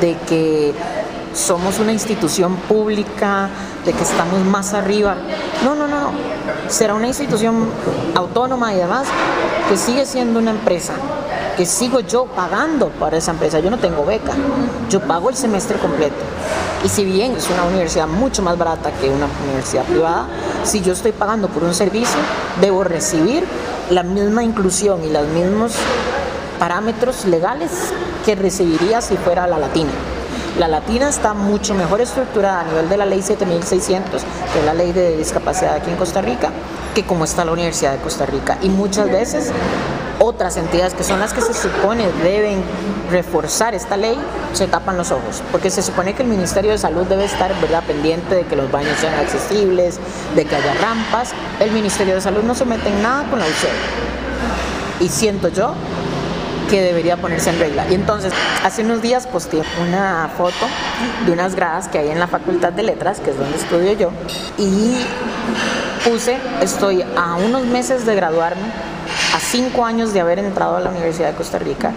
de 0.00 0.16
que 0.28 0.74
somos 1.34 1.78
una 1.78 1.92
institución 1.92 2.56
pública, 2.56 3.48
de 3.84 3.92
que 3.92 4.02
estamos 4.02 4.40
más 4.44 4.74
arriba. 4.74 5.16
No, 5.64 5.74
no, 5.74 5.86
no. 5.86 6.10
Será 6.68 6.94
una 6.94 7.06
institución 7.06 7.68
autónoma 8.14 8.74
y 8.74 8.76
demás 8.76 9.06
que 9.68 9.76
sigue 9.76 10.06
siendo 10.06 10.38
una 10.40 10.50
empresa, 10.50 10.94
que 11.56 11.66
sigo 11.66 12.00
yo 12.00 12.26
pagando 12.26 12.88
para 12.88 13.16
esa 13.16 13.32
empresa. 13.32 13.60
Yo 13.60 13.70
no 13.70 13.78
tengo 13.78 14.04
beca, 14.04 14.32
yo 14.88 15.00
pago 15.00 15.30
el 15.30 15.36
semestre 15.36 15.78
completo. 15.78 16.16
Y 16.84 16.88
si 16.88 17.04
bien 17.04 17.36
es 17.36 17.48
una 17.50 17.64
universidad 17.64 18.06
mucho 18.06 18.42
más 18.42 18.56
barata 18.56 18.90
que 18.92 19.10
una 19.10 19.26
universidad 19.44 19.84
privada, 19.84 20.26
si 20.64 20.80
yo 20.80 20.92
estoy 20.92 21.12
pagando 21.12 21.48
por 21.48 21.64
un 21.64 21.74
servicio, 21.74 22.18
debo 22.60 22.84
recibir 22.84 23.44
la 23.90 24.02
misma 24.02 24.42
inclusión 24.42 25.04
y 25.04 25.10
los 25.10 25.26
mismos 25.28 25.72
parámetros 26.58 27.24
legales 27.26 27.70
que 28.24 28.34
recibiría 28.34 29.00
si 29.00 29.16
fuera 29.16 29.46
la 29.46 29.58
latina. 29.58 29.90
La 30.58 30.68
latina 30.68 31.08
está 31.08 31.32
mucho 31.32 31.74
mejor 31.74 32.00
estructurada 32.00 32.60
a 32.60 32.64
nivel 32.64 32.88
de 32.88 32.96
la 32.96 33.06
ley 33.06 33.22
7600, 33.22 34.22
que 34.52 34.58
es 34.58 34.64
la 34.64 34.74
ley 34.74 34.92
de 34.92 35.16
discapacidad 35.16 35.76
aquí 35.76 35.90
en 35.90 35.96
Costa 35.96 36.20
Rica, 36.20 36.50
que 36.94 37.04
como 37.04 37.24
está 37.24 37.44
la 37.44 37.52
Universidad 37.52 37.92
de 37.92 37.98
Costa 37.98 38.26
Rica. 38.26 38.58
Y 38.62 38.68
muchas 38.68 39.10
veces 39.10 39.52
otras 40.18 40.56
entidades 40.56 40.94
que 40.94 41.02
son 41.02 41.18
las 41.18 41.32
que 41.32 41.40
se 41.40 41.54
supone 41.54 42.06
deben 42.22 42.62
reforzar 43.10 43.74
esta 43.74 43.96
ley 43.96 44.18
se 44.52 44.66
tapan 44.66 44.96
los 44.96 45.10
ojos, 45.10 45.42
porque 45.50 45.70
se 45.70 45.82
supone 45.82 46.14
que 46.14 46.22
el 46.22 46.28
Ministerio 46.28 46.72
de 46.72 46.78
Salud 46.78 47.06
debe 47.06 47.24
estar 47.24 47.58
¿verdad? 47.60 47.82
pendiente 47.84 48.34
de 48.34 48.44
que 48.44 48.54
los 48.54 48.70
baños 48.70 48.98
sean 49.00 49.14
accesibles, 49.14 49.98
de 50.34 50.44
que 50.44 50.56
haya 50.56 50.74
rampas. 50.74 51.30
El 51.58 51.70
Ministerio 51.70 52.14
de 52.14 52.20
Salud 52.20 52.42
no 52.42 52.54
se 52.54 52.64
mete 52.64 52.88
en 52.88 53.02
nada 53.02 53.24
con 53.30 53.38
la 53.38 53.46
UCE. 53.46 53.68
Y 55.00 55.08
siento 55.08 55.48
yo 55.48 55.74
que 56.68 56.82
debería 56.82 57.16
ponerse 57.16 57.50
en 57.50 57.58
regla. 57.58 57.86
Y 57.90 57.94
entonces, 57.94 58.32
hace 58.62 58.82
unos 58.82 59.02
días 59.02 59.26
posteé 59.26 59.62
una 59.80 60.30
foto 60.36 60.66
de 61.26 61.32
unas 61.32 61.54
gradas 61.56 61.88
que 61.88 61.98
hay 61.98 62.10
en 62.10 62.20
la 62.20 62.28
Facultad 62.28 62.72
de 62.72 62.84
Letras, 62.84 63.18
que 63.20 63.30
es 63.30 63.38
donde 63.38 63.56
estudio 63.56 63.92
yo, 63.94 64.10
y 64.56 65.04
puse, 66.04 66.38
estoy 66.62 67.04
a 67.16 67.34
unos 67.36 67.64
meses 67.66 68.06
de 68.06 68.14
graduarme, 68.14 68.62
a 69.34 69.40
cinco 69.40 69.84
años 69.84 70.12
de 70.12 70.20
haber 70.20 70.38
entrado 70.38 70.76
a 70.76 70.80
la 70.80 70.90
Universidad 70.90 71.30
de 71.30 71.36
Costa 71.36 71.58
Rica, 71.58 71.92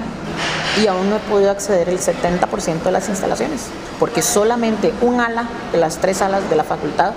y 0.82 0.88
aún 0.88 1.10
no 1.10 1.18
he 1.18 1.20
podido 1.20 1.52
acceder 1.52 1.90
el 1.90 2.00
70% 2.00 2.84
de 2.84 2.92
las 2.92 3.10
instalaciones, 3.10 3.68
porque 4.00 4.22
solamente 4.22 4.94
un 5.02 5.22
ala 5.22 5.48
de 5.72 5.78
las 5.78 5.98
tres 5.98 6.22
alas 6.22 6.50
de 6.50 6.56
la 6.56 6.64
facultad 6.64 7.12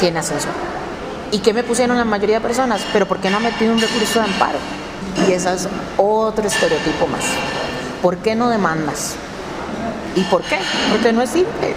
tiene 0.00 0.20
ascensor. 0.20 0.52
¿Y 1.32 1.38
qué 1.38 1.52
me 1.52 1.62
pusieron 1.62 1.96
la 1.96 2.04
mayoría 2.04 2.36
de 2.36 2.42
personas? 2.42 2.82
Pero 2.92 3.06
¿por 3.06 3.18
qué 3.18 3.30
no 3.30 3.38
ha 3.38 3.40
metido 3.40 3.72
un 3.72 3.80
recurso 3.80 4.20
de 4.20 4.26
amparo? 4.26 4.58
Y 5.26 5.32
ese 5.32 5.52
es 5.54 5.68
otro 5.96 6.46
estereotipo 6.46 7.06
más. 7.06 7.24
¿Por 8.02 8.18
qué 8.18 8.34
no 8.34 8.48
demandas? 8.48 9.14
¿Y 10.14 10.20
por 10.24 10.42
qué? 10.42 10.58
Porque 10.90 11.12
no 11.12 11.22
es 11.22 11.30
simple. 11.30 11.74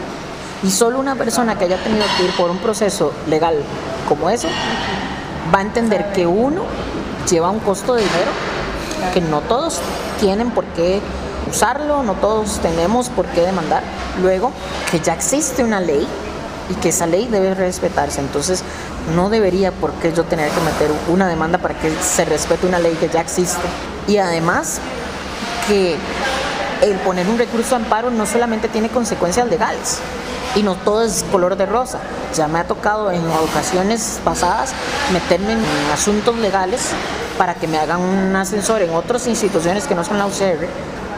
Y 0.66 0.72
solo 0.72 1.00
una 1.00 1.14
persona 1.14 1.58
que 1.58 1.66
haya 1.66 1.78
tenido 1.78 2.06
que 2.18 2.24
ir 2.24 2.32
por 2.36 2.50
un 2.50 2.58
proceso 2.58 3.14
legal 3.28 3.56
como 4.10 4.32
ese 4.32 4.48
va 5.54 5.60
a 5.60 5.62
entender 5.62 6.12
que 6.12 6.26
uno 6.26 6.64
lleva 7.30 7.52
un 7.52 7.60
costo 7.60 7.94
de 7.94 8.02
dinero 8.02 8.32
que 9.14 9.22
no 9.22 9.42
todos 9.42 9.80
tienen 10.20 10.50
por 10.50 10.66
qué 10.66 11.02
usarlo, 11.48 12.02
no 12.02 12.14
todos 12.14 12.60
tenemos 12.62 13.10
por 13.10 13.28
qué 13.28 13.42
demandar. 13.42 13.84
Luego, 14.24 14.52
que 14.90 15.00
ya 15.00 15.14
existe 15.14 15.64
una 15.64 15.80
ley 15.80 16.08
y 16.72 16.74
que 16.76 16.90
esa 16.90 17.06
ley 17.06 17.28
debe 17.30 17.54
respetarse. 17.54 18.20
Entonces, 18.20 18.64
no 19.16 19.30
debería 19.30 19.72
por 19.72 19.92
qué 19.94 20.14
yo 20.14 20.24
tener 20.24 20.50
que 20.50 20.62
meter 20.62 20.90
una 21.10 21.28
demanda 21.28 21.60
para 21.60 21.78
que 21.78 21.92
se 22.02 22.26
respete 22.26 22.66
una 22.66 22.80
ley 22.80 22.96
que 23.00 23.08
ya 23.08 23.22
existe. 23.22 23.62
Y 24.08 24.18
además, 24.18 24.80
que 25.68 25.96
el 26.82 26.96
poner 27.00 27.28
un 27.28 27.38
recurso 27.38 27.78
de 27.78 27.84
amparo 27.84 28.10
no 28.10 28.26
solamente 28.26 28.68
tiene 28.68 28.90
consecuencias 28.90 29.48
legales, 29.48 30.00
y 30.56 30.64
no 30.64 30.76
todo 30.76 31.04
es 31.04 31.24
color 31.32 31.58
de 31.58 31.66
rosa. 31.66 32.00
Ya 32.34 32.48
me 32.48 32.60
ha 32.60 32.68
tocado 32.68 33.12
en 33.12 33.22
ocasiones 33.50 34.20
pasadas 34.24 34.74
meterme 35.14 35.54
en 35.54 35.64
asuntos 35.94 36.36
legales 36.38 36.92
para 37.38 37.56
que 37.56 37.68
me 37.68 37.78
hagan 37.78 38.02
un 38.02 38.36
ascensor 38.36 38.82
en 38.82 38.94
otras 38.94 39.28
instituciones 39.28 39.86
que 39.86 39.96
no 39.96 40.04
son 40.04 40.18
la 40.18 40.26
UCR. 40.26 40.68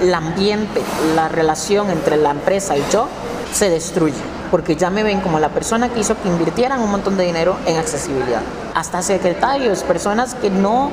El 0.01 0.13
ambiente, 0.13 0.81
la 1.15 1.27
relación 1.27 1.89
entre 1.89 2.17
la 2.17 2.31
empresa 2.31 2.77
y 2.77 2.83
yo 2.91 3.07
se 3.51 3.69
destruye, 3.69 4.17
porque 4.51 4.75
ya 4.75 4.89
me 4.89 5.03
ven 5.03 5.21
como 5.21 5.39
la 5.39 5.49
persona 5.49 5.89
que 5.89 6.01
hizo 6.01 6.19
que 6.21 6.27
invirtieran 6.27 6.81
un 6.81 6.91
montón 6.91 7.17
de 7.17 7.23
dinero 7.23 7.57
en 7.65 7.77
accesibilidad. 7.77 8.41
Hasta 8.75 9.01
secretarios, 9.01 9.83
personas 9.83 10.35
que 10.35 10.51
no 10.51 10.91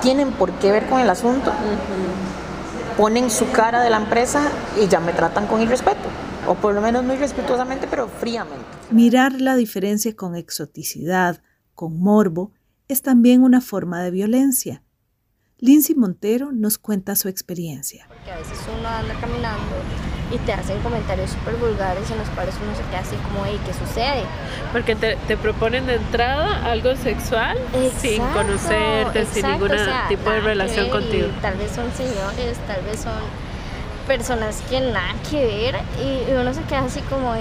tienen 0.00 0.30
por 0.32 0.50
qué 0.52 0.72
ver 0.72 0.86
con 0.86 1.00
el 1.00 1.10
asunto, 1.10 1.52
ponen 2.96 3.30
su 3.30 3.50
cara 3.50 3.82
de 3.82 3.90
la 3.90 3.98
empresa 3.98 4.40
y 4.80 4.88
ya 4.88 5.00
me 5.00 5.12
tratan 5.12 5.46
con 5.46 5.60
irrespeto 5.60 6.08
o 6.48 6.54
por 6.54 6.74
lo 6.74 6.80
menos 6.80 7.04
muy 7.04 7.16
respetuosamente, 7.16 7.86
pero 7.88 8.08
fríamente. 8.08 8.64
Mirar 8.90 9.40
la 9.40 9.54
diferencia 9.54 10.16
con 10.16 10.34
exoticidad, 10.34 11.42
con 11.74 12.00
morbo, 12.00 12.52
es 12.88 13.02
también 13.02 13.42
una 13.42 13.60
forma 13.60 14.02
de 14.02 14.10
violencia. 14.10 14.82
Lindsay 15.58 15.94
Montero 15.94 16.52
nos 16.52 16.78
cuenta 16.78 17.16
su 17.16 17.28
experiencia. 17.28 18.06
Porque 18.08 18.30
a 18.30 18.38
veces 18.38 18.58
uno 18.78 18.88
anda 18.88 19.12
caminando 19.20 19.74
y 20.32 20.38
te 20.38 20.52
hacen 20.52 20.80
comentarios 20.82 21.30
súper 21.30 21.56
vulgares 21.56 22.08
en 22.10 22.18
los 22.18 22.28
cuales 22.30 22.54
uno 22.62 22.74
se 22.76 22.82
queda 22.90 23.00
así 23.00 23.16
como, 23.16 23.44
hey, 23.44 23.58
¿qué 23.66 23.72
sucede? 23.74 24.22
Porque 24.72 24.94
te, 24.94 25.16
te 25.26 25.36
proponen 25.36 25.84
de 25.86 25.96
entrada 25.96 26.64
algo 26.64 26.94
sexual 26.96 27.58
sin 27.98 28.12
Exacto, 28.22 28.38
conocerte, 28.38 29.26
sin 29.26 29.44
exacto, 29.44 29.64
ningún 29.64 29.70
o 29.72 29.84
sea, 29.84 30.06
tipo 30.08 30.30
de 30.30 30.40
relación 30.40 30.90
contigo. 30.90 31.26
y 31.36 31.40
Tal 31.42 31.58
vez 31.58 31.72
son 31.72 31.90
señores, 31.92 32.56
tal 32.66 32.82
vez 32.84 33.00
son 33.00 33.14
personas 34.08 34.62
que 34.68 34.80
nada 34.80 35.14
que 35.30 35.44
ver 35.44 35.76
y 36.02 36.32
uno 36.32 36.52
se 36.54 36.62
queda 36.62 36.80
así 36.80 37.00
como, 37.02 37.34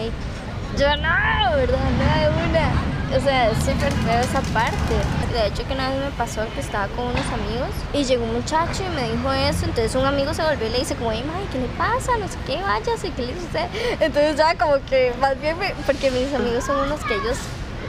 yo 0.77 0.95
no, 0.97 1.55
¿verdad? 1.55 1.89
No 1.97 2.21
de 2.21 2.49
una. 2.49 3.17
O 3.17 3.21
sea, 3.21 3.49
es 3.49 3.57
súper 3.59 3.91
feo 3.93 4.19
esa 4.19 4.41
parte. 4.53 4.93
De 5.31 5.47
hecho, 5.47 5.65
que 5.65 5.73
una 5.73 5.89
vez 5.89 5.99
me 6.03 6.11
pasó 6.11 6.41
que 6.53 6.59
estaba 6.59 6.87
con 6.89 7.05
unos 7.05 7.25
amigos 7.31 7.69
y 7.93 8.03
llegó 8.03 8.25
un 8.25 8.33
muchacho 8.33 8.83
y 8.83 8.95
me 8.95 9.09
dijo 9.09 9.31
eso. 9.31 9.63
Entonces, 9.63 9.95
un 9.95 10.05
amigo 10.05 10.33
se 10.33 10.43
volvió 10.43 10.67
y 10.67 10.71
le 10.71 10.79
dice, 10.79 10.95
como, 10.95 11.13
hey, 11.13 11.23
mae, 11.25 11.45
¿qué 11.51 11.59
le 11.59 11.67
pasa? 11.77 12.17
No 12.17 12.27
sé 12.27 12.37
qué, 12.45 12.61
váyase, 12.61 13.11
¿qué 13.11 13.27
le 13.27 13.33
sucede? 13.35 13.69
Entonces, 14.01 14.35
ya 14.35 14.55
como 14.55 14.75
que 14.85 15.13
más 15.21 15.39
bien, 15.39 15.55
porque 15.85 16.11
mis 16.11 16.33
amigos 16.33 16.65
son 16.65 16.81
unos 16.81 16.99
que 17.05 17.15
ellos 17.15 17.37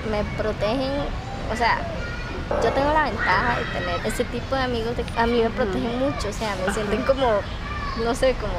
me 0.09 0.23
protegen, 0.41 0.93
o 1.53 1.57
sea, 1.57 1.79
yo 2.63 2.71
tengo 2.73 2.93
la 2.95 3.05
ventaja 3.05 3.59
de 3.59 3.65
tener 3.79 4.07
ese 4.07 4.25
tipo 4.25 4.55
de 4.55 4.63
amigos, 4.63 4.97
de, 4.97 5.05
a 5.17 5.27
mí 5.27 5.43
me 5.43 5.51
protegen 5.51 5.99
mucho, 5.99 6.29
o 6.29 6.33
sea, 6.33 6.55
me 6.65 6.73
sienten 6.73 7.03
como, 7.03 7.41
no 8.05 8.15
sé, 8.15 8.35
como 8.35 8.55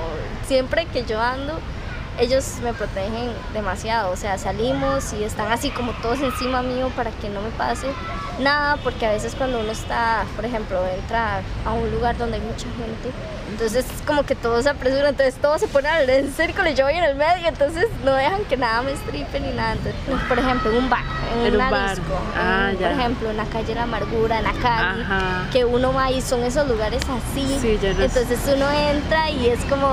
siempre 0.47 0.85
que 0.85 1.03
yo 1.05 1.21
ando, 1.21 1.53
ellos 2.19 2.57
me 2.63 2.73
protegen 2.73 3.31
demasiado, 3.53 4.11
o 4.11 4.15
sea, 4.15 4.37
salimos 4.37 5.13
y 5.13 5.23
están 5.23 5.51
así 5.51 5.69
como 5.69 5.93
todos 6.01 6.19
encima 6.23 6.61
mío 6.61 6.91
para 6.95 7.11
que 7.11 7.29
no 7.29 7.41
me 7.41 7.49
pase 7.51 7.87
nada, 8.39 8.77
porque 8.77 9.05
a 9.05 9.11
veces 9.11 9.35
cuando 9.35 9.59
uno 9.59 9.71
está, 9.71 10.25
por 10.35 10.45
ejemplo, 10.45 10.85
entra 10.87 11.41
a 11.65 11.71
un 11.73 11.89
lugar 11.91 12.17
donde 12.17 12.37
hay 12.37 12.43
mucha 12.43 12.67
gente, 12.77 13.11
entonces 13.49 13.85
es 13.85 14.01
como 14.05 14.23
que 14.23 14.35
todo 14.35 14.61
se 14.61 14.69
apresura, 14.69 15.09
entonces 15.09 15.35
todo 15.35 15.57
se 15.57 15.67
pone 15.67 15.87
al- 15.89 16.09
en 16.09 16.31
círculo 16.33 16.69
y 16.69 16.73
yo 16.75 16.85
voy 16.85 16.93
en 16.95 17.03
el 17.03 17.15
medio, 17.15 17.47
entonces 17.47 17.87
no 18.03 18.13
dejan 18.13 18.43
que 18.45 18.57
nada 18.57 18.81
me 18.81 18.91
estripe 18.93 19.39
ni 19.39 19.51
nada. 19.51 19.73
Entonces, 19.73 19.95
por 20.27 20.39
ejemplo, 20.39 20.71
en 20.71 20.77
un 20.77 20.89
bar, 20.89 21.03
en, 21.43 21.51
un 21.53 21.69
bar. 21.69 21.89
disco, 21.95 22.13
Ah, 22.37 22.69
en- 22.71 22.77
por 22.77 22.91
ejemplo, 22.91 23.29
en 23.31 23.37
la 23.37 23.45
calle 23.45 23.75
La 23.75 23.83
Amargura, 23.83 24.37
en 24.39 24.43
la 24.43 24.53
calle, 24.53 25.01
Ajá. 25.03 25.47
que 25.51 25.65
uno 25.65 25.93
va 25.93 26.11
y 26.11 26.21
son 26.21 26.43
esos 26.43 26.67
lugares 26.67 27.01
así. 27.03 27.57
Sí, 27.61 27.77
ya 27.81 27.93
no 27.93 28.03
es- 28.03 28.15
Entonces 28.15 28.39
uno 28.55 28.65
entra 28.71 29.29
y 29.29 29.47
es 29.49 29.59
como, 29.65 29.87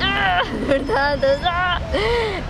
¡ah! 0.00 0.40
¿verdad? 0.68 1.14
Entonces, 1.14 1.40
¡ah! 1.46 1.78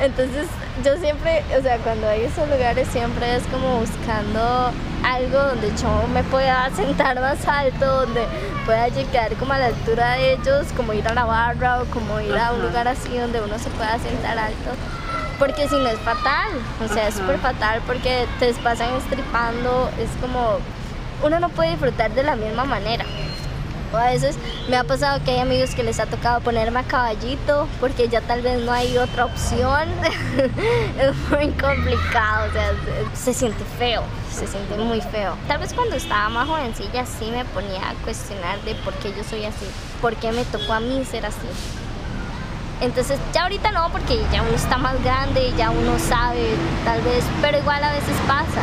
entonces 0.01 0.47
yo 0.85 0.97
siempre, 0.97 1.45
o 1.59 1.63
sea, 1.63 1.77
cuando 1.79 2.09
hay 2.09 2.23
esos 2.25 2.49
lugares 2.49 2.89
siempre 2.89 3.37
es 3.37 3.43
como 3.45 3.81
buscando 3.81 4.71
algo 5.05 5.39
donde 5.39 5.69
yo 5.81 6.07
me 6.15 6.23
pueda 6.25 6.71
sentar 6.75 7.21
más 7.21 7.47
alto, 7.47 7.85
donde 8.07 8.23
pueda 8.65 8.89
llegar 8.89 9.33
como 9.35 9.53
a 9.53 9.59
la 9.59 9.67
altura 9.67 10.13
de 10.13 10.35
ellos, 10.35 10.67
como 10.77 10.93
ir 10.93 11.07
a 11.07 11.15
la 11.15 11.25
barra 11.25 11.83
o 11.83 11.85
como 11.87 12.21
ir 12.21 12.37
a 12.37 12.53
un 12.53 12.63
lugar 12.63 12.89
así 12.89 13.17
donde 13.17 13.41
uno 13.41 13.59
se 13.59 13.71
pueda 13.71 13.99
sentar 13.99 14.39
alto. 14.39 14.71
Porque 15.39 15.69
si 15.69 15.77
no 15.77 15.89
es 15.89 15.99
fatal, 16.01 16.53
o 16.85 16.89
sea, 16.93 17.09
es 17.09 17.15
súper 17.15 17.39
fatal 17.39 17.81
porque 17.87 18.27
te 18.39 18.53
pasan 18.55 18.95
estripando, 18.95 19.91
es 19.99 20.11
como, 20.21 20.59
uno 21.23 21.41
no 21.41 21.49
puede 21.49 21.71
disfrutar 21.71 22.13
de 22.13 22.23
la 22.23 22.37
misma 22.37 22.65
manera. 22.65 23.05
A 23.93 24.11
veces 24.11 24.37
me 24.69 24.77
ha 24.77 24.85
pasado 24.85 25.23
que 25.25 25.33
hay 25.33 25.41
amigos 25.41 25.75
que 25.75 25.83
les 25.83 26.01
ha 26.01 26.07
tocado 26.07 26.41
ponerme 26.41 26.81
a 26.81 26.83
caballito 26.83 27.69
porque 27.81 28.09
ya 28.09 28.21
tal 28.21 28.43
vez 28.43 28.61
no 28.63 28.73
hay 28.73 28.97
otra 28.97 29.27
opción. 29.27 29.89
es 30.99 31.17
muy 31.31 31.49
complicado, 31.53 32.49
o 32.49 32.53
sea, 32.53 32.73
se, 33.15 33.33
se 33.33 33.39
siente 33.39 33.65
feo, 33.79 34.03
se 34.31 34.47
siente 34.47 34.77
muy 34.77 35.01
feo. 35.01 35.37
Tal 35.47 35.59
vez 35.59 35.75
cuando 35.75 35.97
estaba 35.97 36.29
más 36.29 36.49
jovencilla 36.49 37.05
sí 37.07 37.31
me 37.31 37.45
ponía 37.47 37.91
a 37.91 37.95
cuestionar 38.05 38.61
de 38.63 38.75
por 38.77 38.95
qué 38.95 39.13
yo 39.17 39.25
soy 39.25 39.45
así, 39.45 39.67
por 40.01 40.17
qué 40.17 40.33
me 40.33 40.45
tocó 40.47 40.73
a 40.73 40.81
mí 40.81 41.05
ser 41.05 41.27
así. 41.27 41.49
Entonces 42.81 43.19
ya 43.33 43.45
ahorita 43.45 43.71
no, 43.71 43.91
porque 43.91 44.21
ya 44.33 44.43
uno 44.43 44.55
está 44.57 44.77
más 44.77 45.01
grande, 45.05 45.53
ya 45.57 45.71
uno 45.71 45.99
sabe, 45.99 46.57
tal 46.85 47.01
vez, 47.03 47.25
pero 47.41 47.59
igual 47.59 47.85
a 47.85 47.93
veces 47.93 48.17
pasa 48.27 48.63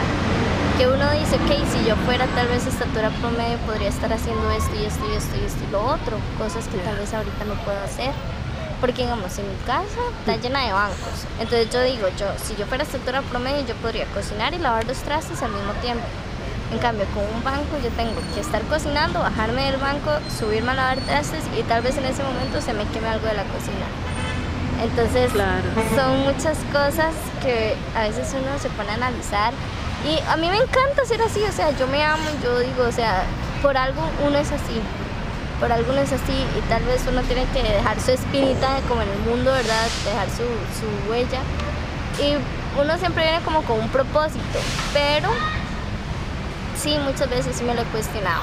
que 0.79 0.87
uno 0.87 1.11
dice, 1.11 1.35
ok, 1.35 1.67
si 1.73 1.85
yo 1.85 1.93
fuera 2.05 2.25
tal 2.27 2.47
vez 2.47 2.65
estatura 2.65 3.09
promedio 3.19 3.57
podría 3.67 3.89
estar 3.89 4.13
haciendo 4.13 4.49
esto 4.51 4.73
y 4.79 4.85
esto 4.85 5.03
y 5.11 5.17
esto 5.17 5.35
y 5.35 5.43
esto 5.43 5.59
y 5.67 5.71
lo 5.73 5.83
otro, 5.83 6.15
cosas 6.37 6.69
que 6.69 6.77
tal 6.77 6.95
vez 6.95 7.13
ahorita 7.13 7.43
no 7.43 7.55
puedo 7.65 7.77
hacer. 7.83 8.11
Porque 8.79 9.01
digamos, 9.01 9.37
en 9.37 9.49
mi 9.49 9.57
casa 9.65 9.99
está 10.19 10.37
llena 10.37 10.65
de 10.65 10.71
bancos. 10.71 11.27
Entonces 11.37 11.69
yo 11.69 11.83
digo, 11.83 12.07
yo, 12.17 12.27
si 12.41 12.55
yo 12.55 12.65
fuera 12.65 12.83
estatura 12.83 13.21
promedio, 13.23 13.67
yo 13.67 13.75
podría 13.75 14.05
cocinar 14.13 14.53
y 14.53 14.57
lavar 14.57 14.85
los 14.85 14.99
trastes 14.99 15.43
al 15.43 15.51
mismo 15.51 15.73
tiempo. 15.81 16.05
En 16.71 16.79
cambio, 16.79 17.03
con 17.13 17.25
un 17.27 17.43
banco 17.43 17.75
yo 17.83 17.89
tengo 17.89 18.15
que 18.33 18.39
estar 18.39 18.61
cocinando, 18.71 19.19
bajarme 19.19 19.69
del 19.69 19.81
banco, 19.81 20.11
subirme 20.31 20.71
a 20.71 20.75
lavar 20.75 20.99
trastes 20.99 21.43
y 21.59 21.63
tal 21.63 21.81
vez 21.81 21.97
en 21.97 22.05
ese 22.05 22.23
momento 22.23 22.61
se 22.61 22.71
me 22.71 22.85
queme 22.85 23.09
algo 23.09 23.27
de 23.27 23.33
la 23.33 23.43
cocina. 23.43 23.83
Entonces, 24.81 25.29
son 25.93 26.19
muchas 26.23 26.57
cosas 26.71 27.13
que 27.43 27.75
a 27.97 28.03
veces 28.03 28.33
uno 28.33 28.57
se 28.59 28.69
pone 28.69 28.91
a 28.91 28.93
analizar. 28.93 29.51
Y 30.05 30.19
a 30.29 30.37
mí 30.37 30.49
me 30.49 30.57
encanta 30.57 31.05
ser 31.05 31.21
así, 31.21 31.41
o 31.43 31.51
sea, 31.51 31.71
yo 31.71 31.87
me 31.87 32.03
amo, 32.03 32.23
yo 32.41 32.59
digo, 32.59 32.83
o 32.83 32.91
sea, 32.91 33.23
por 33.61 33.75
algo 33.75 34.01
uno 34.25 34.37
es 34.37 34.51
así, 34.51 34.81
por 35.59 35.71
algo 35.71 35.91
uno 35.91 36.01
es 36.01 36.13
así 36.13 36.45
y 36.57 36.61
tal 36.69 36.83
vez 36.83 37.03
uno 37.07 37.21
tiene 37.23 37.45
que 37.53 37.61
dejar 37.61 37.99
su 37.99 38.11
espinita 38.11 38.79
como 38.87 39.01
en 39.01 39.09
el 39.09 39.19
mundo, 39.19 39.51
¿verdad? 39.51 39.87
Dejar 40.05 40.29
su, 40.29 40.43
su 40.79 41.11
huella. 41.11 41.41
Y 42.17 42.35
uno 42.79 42.97
siempre 42.97 43.23
viene 43.23 43.41
como 43.43 43.61
con 43.63 43.79
un 43.79 43.89
propósito, 43.89 44.59
pero 44.93 45.29
sí, 46.77 46.97
muchas 47.03 47.29
veces 47.29 47.57
sí 47.57 47.63
me 47.63 47.75
lo 47.75 47.81
he 47.81 47.85
cuestionado. 47.85 48.41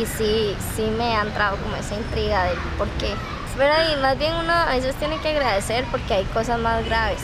Y 0.00 0.06
sí, 0.06 0.56
sí 0.74 0.90
me 0.96 1.16
ha 1.16 1.22
entrado 1.22 1.58
como 1.58 1.76
esa 1.76 1.94
intriga 1.94 2.44
de 2.44 2.54
por 2.78 2.88
qué. 2.98 3.14
Pero 3.58 3.74
y 3.92 3.96
más 4.00 4.18
bien 4.18 4.34
uno 4.34 4.52
a 4.52 4.66
veces 4.66 4.94
tiene 4.94 5.18
que 5.18 5.28
agradecer 5.28 5.84
porque 5.90 6.14
hay 6.14 6.24
cosas 6.24 6.58
más 6.58 6.82
graves. 6.86 7.20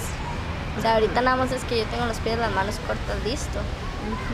O 0.79 0.81
sea, 0.83 0.95
ahorita 0.95 1.21
nada 1.23 1.37
más 1.37 1.51
es 1.53 1.65
que 1.65 1.79
yo 1.79 1.85
tengo 1.87 2.07
los 2.07 2.19
pies 2.19 2.37
y 2.37 2.41
las 2.41 2.53
manos 2.53 2.77
cortas, 2.87 3.17
listo. 3.25 3.59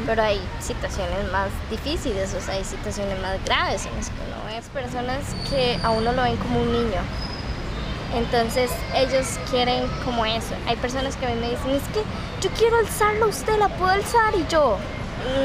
Pero 0.07 0.23
hay 0.23 0.41
situaciones 0.61 1.31
más 1.33 1.49
difíciles, 1.71 2.35
o 2.35 2.41
sea, 2.41 2.55
hay 2.55 2.65
situaciones 2.65 3.21
más 3.21 3.43
graves 3.45 3.87
en 3.87 3.97
las 3.97 4.09
que 4.09 4.15
uno 4.29 4.45
ve 4.47 4.63
personas 4.73 5.21
que 5.51 5.79
a 5.83 5.91
uno 5.91 6.13
lo 6.13 6.23
ven 6.23 6.37
como 6.37 6.61
un 6.61 6.71
niño. 6.73 7.01
Entonces 8.15 8.71
ellos 8.95 9.39
quieren 9.51 9.87
como 10.05 10.25
eso. 10.25 10.55
Hay 10.69 10.77
personas 10.77 11.17
que 11.17 11.27
a 11.27 11.31
mí 11.31 11.41
me 11.41 11.51
dicen, 11.51 11.71
es 11.71 11.83
que 11.93 12.03
yo 12.41 12.51
quiero 12.57 12.77
alzarlo, 12.79 13.27
usted 13.29 13.59
la 13.59 13.69
puedo 13.71 13.91
alzar 13.91 14.35
y 14.37 14.47
yo, 14.49 14.77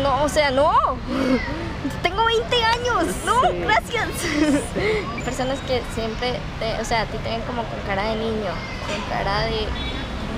no, 0.04 0.24
o 0.24 0.30
sea, 0.30 0.52
no. 0.52 0.72
Tengo 2.04 2.24
20 2.26 2.64
años, 2.64 3.06
no, 3.26 3.42
gracias. 3.62 4.08
Hay 5.16 5.22
Personas 5.24 5.58
que 5.66 5.82
siempre, 5.96 6.38
te- 6.60 6.80
o 6.80 6.86
sea, 6.86 7.02
a 7.02 7.06
ti 7.06 7.18
te 7.24 7.30
ven 7.30 7.42
como 7.42 7.64
con 7.64 7.80
cara 7.88 8.04
de 8.10 8.16
niño, 8.18 8.52
con 8.86 9.02
cara 9.10 9.42
de, 9.46 9.66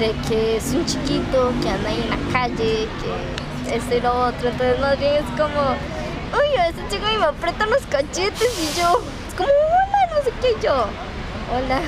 de 0.02 0.12
que 0.28 0.58
es 0.58 0.74
un 0.74 0.84
chiquito, 0.84 1.54
que 1.62 1.70
anda 1.70 1.90
ahí 1.90 2.02
en 2.02 2.10
la 2.10 2.32
calle, 2.34 2.88
que 3.00 3.76
esto 3.76 3.96
y 3.96 4.02
lo 4.02 4.12
otro. 4.26 4.50
Entonces, 4.50 4.80
más 4.80 4.98
bien 5.00 5.14
es 5.14 5.30
como, 5.40 5.62
uy, 5.72 6.58
a 6.60 6.68
ese 6.70 6.82
chico 6.90 7.06
me 7.20 7.24
aprieta 7.26 7.68
los 7.68 7.84
cachetes 7.86 8.50
y 8.60 8.80
yo, 8.80 9.00
es 9.30 9.36
como, 9.36 9.48
hola, 9.50 10.10
no 10.18 10.24
sé 10.24 10.32
qué 10.42 10.56
yo. 10.66 10.74
Hola. 11.54 11.80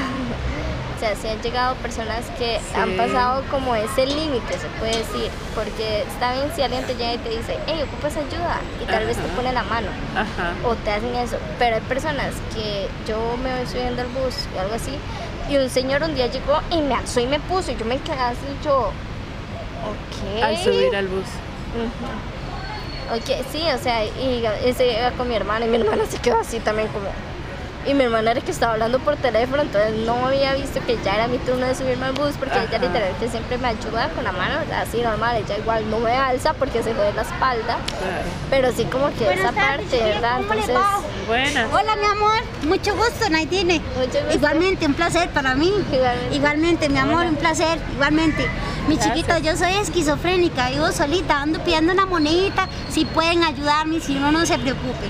O 0.95 0.99
sea, 0.99 1.15
sí 1.15 1.27
han 1.27 1.41
llegado 1.41 1.73
personas 1.77 2.23
que 2.37 2.61
han 2.75 2.91
Sí. 2.91 2.95
pasado 2.97 3.43
como 3.49 3.73
ese 3.75 4.05
límite, 4.05 4.57
se 4.59 4.67
puede 4.79 4.99
decir. 4.99 5.29
Porque 5.55 6.01
está 6.03 6.33
bien 6.33 6.51
si 6.55 6.61
alguien 6.61 6.85
te 6.85 6.93
llega 6.95 7.15
y 7.15 7.17
te 7.17 7.29
dice, 7.29 7.57
hey, 7.65 7.83
ocupas 7.83 8.15
ayuda, 8.15 8.61
y 8.81 8.85
tal 8.85 9.05
vez 9.07 9.17
te 9.17 9.23
Ajá. 9.23 9.35
pone 9.35 9.51
la 9.51 9.63
mano, 9.63 9.87
Ajá. 10.15 10.53
o 10.63 10.75
te 10.75 10.91
hacen 10.91 11.15
eso. 11.15 11.37
Pero 11.59 11.75
hay 11.77 11.81
personas 11.81 12.29
que 12.53 12.87
yo 13.07 13.17
me 13.43 13.53
voy 13.57 13.65
subiendo 13.67 14.03
al 14.03 14.07
bus 14.09 14.47
y 14.55 14.59
algo 14.59 14.75
así, 14.75 14.93
y 15.49 15.57
un 15.57 15.69
señor 15.69 16.03
un 16.03 16.15
día 16.15 16.27
llegó 16.27 16.59
y 16.71 16.81
me 16.81 16.95
alzó 16.95 17.19
y 17.19 17.27
me 17.27 17.39
puso, 17.39 17.71
y 17.71 17.75
yo 17.75 17.85
me 17.85 17.97
quedé 17.99 18.19
así, 18.19 18.39
y 18.61 18.65
yo, 18.65 18.87
ok. 18.87 20.43
Al 20.43 20.57
subir 20.57 20.95
al 20.95 21.07
bus. 21.07 21.25
Ujú. 21.75 23.15
Ok, 23.15 23.45
sí, 23.51 23.61
o 23.73 23.77
sea, 23.77 24.05
y 24.05 24.45
ese 24.65 24.93
iba 24.99 25.11
con 25.11 25.27
mi 25.27 25.35
hermana 25.35 25.65
y 25.65 25.69
mi 25.69 25.77
hermana 25.77 26.05
se 26.05 26.17
quedó 26.19 26.39
así 26.39 26.59
también 26.59 26.87
como... 26.87 27.05
Y 27.85 27.93
mi 27.93 28.03
hermana 28.05 28.31
era 28.31 28.39
que 28.41 28.51
estaba 28.51 28.73
hablando 28.73 28.99
por 28.99 29.17
teléfono, 29.17 29.61
entonces 29.61 29.93
no 30.05 30.27
había 30.27 30.53
visto 30.53 30.79
que 30.85 30.97
ya 31.03 31.15
era 31.15 31.27
mi 31.27 31.37
turno 31.39 31.65
de 31.65 31.75
subirme 31.75 32.05
al 32.05 32.13
bus 32.13 32.31
porque 32.39 32.57
ella 32.57 32.77
literalmente 32.79 33.27
siempre 33.29 33.57
me 33.57 33.67
ayuda 33.67 34.09
con 34.15 34.23
la 34.23 34.31
mano, 34.31 34.55
así 34.81 35.01
normal, 35.01 35.35
ella 35.35 35.57
igual 35.57 35.89
no 35.89 35.99
me 35.99 36.11
alza 36.15 36.53
porque 36.53 36.81
se 36.81 36.93
jode 36.93 37.11
la 37.13 37.23
espalda, 37.23 37.77
Claro. 37.87 38.23
pero 38.49 38.71
sí 38.71 38.85
como 38.85 39.07
que 39.15 39.25
Buenas 39.25 39.43
esa 39.45 39.51
tardes, 39.53 39.89
parte, 39.89 40.03
¿verdad? 40.05 40.37
¿cómo 40.37 40.53
le 40.53 40.59
Entonces? 40.61 41.27
Buenas. 41.27 41.73
Hola, 41.73 41.95
mi 41.97 42.05
amor. 42.05 42.37
Mucho 42.67 42.95
gusto, 42.95 43.29
Naidine. 43.29 43.79
Mucho 43.97 44.19
gusto. 44.19 44.33
Igualmente, 44.35 44.85
un 44.85 44.93
placer 44.93 45.29
para 45.29 45.53
mí. 45.55 45.71
Igualmente. 45.91 46.35
Igualmente, 46.35 46.89
mi 46.89 46.99
amor, 46.99 47.25
un 47.25 47.35
placer. 47.35 47.79
Igualmente. 47.93 48.47
Mi 48.87 48.95
Gracias. 48.95 49.15
chiquito, 49.15 49.37
yo 49.39 49.55
soy 49.55 49.73
esquizofrénica, 49.73 50.69
vivo 50.69 50.91
solita, 50.91 51.41
ando 51.41 51.59
pidiendo 51.59 51.93
una 51.93 52.05
monedita. 52.05 52.67
Si 52.89 53.05
pueden 53.05 53.43
ayudarme, 53.43 54.01
si 54.01 54.15
no, 54.15 54.31
no 54.33 54.45
se 54.45 54.57
preocupe. 54.57 55.09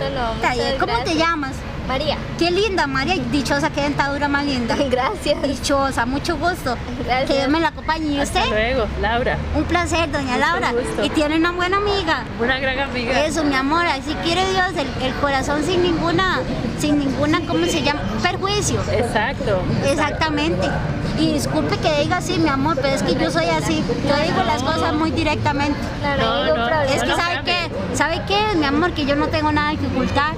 Está 0.00 0.54
bien. 0.54 0.74
¿Cómo 0.78 0.98
te 1.04 1.14
llamas? 1.16 1.52
María. 1.86 2.16
Qué 2.38 2.50
linda, 2.50 2.86
María. 2.86 3.16
Dichosa, 3.30 3.68
qué 3.70 3.82
dentadura 3.82 4.26
más 4.26 4.46
linda. 4.46 4.74
Gracias. 4.90 5.42
Dichosa, 5.42 6.06
mucho 6.06 6.36
gusto. 6.38 6.76
Gracias. 7.04 7.30
Que 7.30 7.36
Dios 7.36 7.48
me 7.48 7.60
la 7.60 7.68
acompañe. 7.68 8.06
¿Y 8.12 8.20
Hasta 8.20 8.38
usted? 8.40 8.50
luego, 8.50 8.86
Laura. 9.02 9.36
Un 9.54 9.64
placer, 9.64 10.10
doña 10.10 10.24
Mucho 10.36 10.38
Laura. 10.38 10.72
gusto. 10.72 11.04
Y 11.04 11.10
tiene 11.10 11.36
una 11.36 11.52
buena 11.52 11.76
amiga. 11.76 12.24
Una 12.40 12.58
gran 12.58 12.78
amiga. 12.78 13.24
Eso, 13.26 13.44
mi 13.44 13.54
amor, 13.54 13.86
así 13.86 14.14
quiere 14.24 14.50
Dios, 14.50 14.68
el, 14.78 15.04
el 15.04 15.12
corazón 15.16 15.62
sin 15.64 15.82
ninguna, 15.82 16.40
sin 16.80 16.98
ninguna, 16.98 17.40
¿cómo 17.46 17.66
se 17.66 17.82
llama? 17.82 18.00
Perjuicio. 18.22 18.80
Exacto. 18.90 19.60
Exactamente. 19.86 20.66
Y 21.18 21.34
disculpe 21.34 21.76
que 21.78 22.00
diga 22.02 22.16
así, 22.16 22.38
mi 22.38 22.48
amor, 22.48 22.76
pero 22.80 22.88
es 22.94 23.02
que 23.02 23.14
yo 23.14 23.30
soy 23.30 23.44
así. 23.46 23.84
Yo 24.08 24.16
digo 24.24 24.42
las 24.44 24.62
cosas 24.62 24.94
muy 24.94 25.10
directamente. 25.12 25.78
No, 26.18 26.56
no. 26.56 26.80
Es 26.82 27.02
que, 27.02 27.08
no 27.08 27.16
¿sabe 27.16 27.40
qué? 27.44 27.63
¿Sabe 27.94 28.22
qué, 28.26 28.38
mi 28.56 28.64
amor? 28.64 28.92
Que 28.92 29.04
yo 29.06 29.14
no 29.16 29.28
tengo 29.28 29.52
nada 29.52 29.76
que 29.76 29.86
ocultar. 29.86 30.34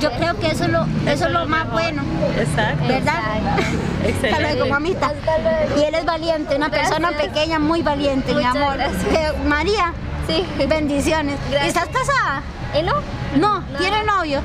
Yo 0.00 0.10
creo 0.12 0.38
que 0.38 0.48
eso 0.48 0.64
es 0.64 0.70
lo, 0.70 0.84
eso 1.06 1.26
es 1.26 1.30
lo 1.32 1.46
más 1.46 1.64
mejor. 1.66 1.72
bueno, 1.80 2.02
Exacto. 2.36 2.84
¿verdad? 2.88 3.14
Hasta 3.16 4.08
Excelente. 4.08 4.42
luego, 4.56 4.66
mamita. 4.66 5.06
Hasta 5.06 5.38
luego. 5.38 5.80
Y 5.80 5.84
él 5.84 5.94
es 5.94 6.04
valiente, 6.04 6.56
una 6.56 6.70
persona 6.70 7.10
pequeña, 7.12 7.58
muy 7.60 7.82
valiente, 7.82 8.34
mi 8.34 8.42
amor. 8.44 8.78
Eh, 8.80 9.32
María, 9.46 9.92
Sí. 10.26 10.44
bendiciones. 10.68 11.38
Gracias. 11.50 11.68
¿Estás 11.84 11.88
casada? 11.88 12.42
¿Y 12.78 12.82
no? 12.82 12.94
No, 13.38 13.60
No. 13.60 13.78
¿tiene 13.78 14.02
novio? 14.04 14.40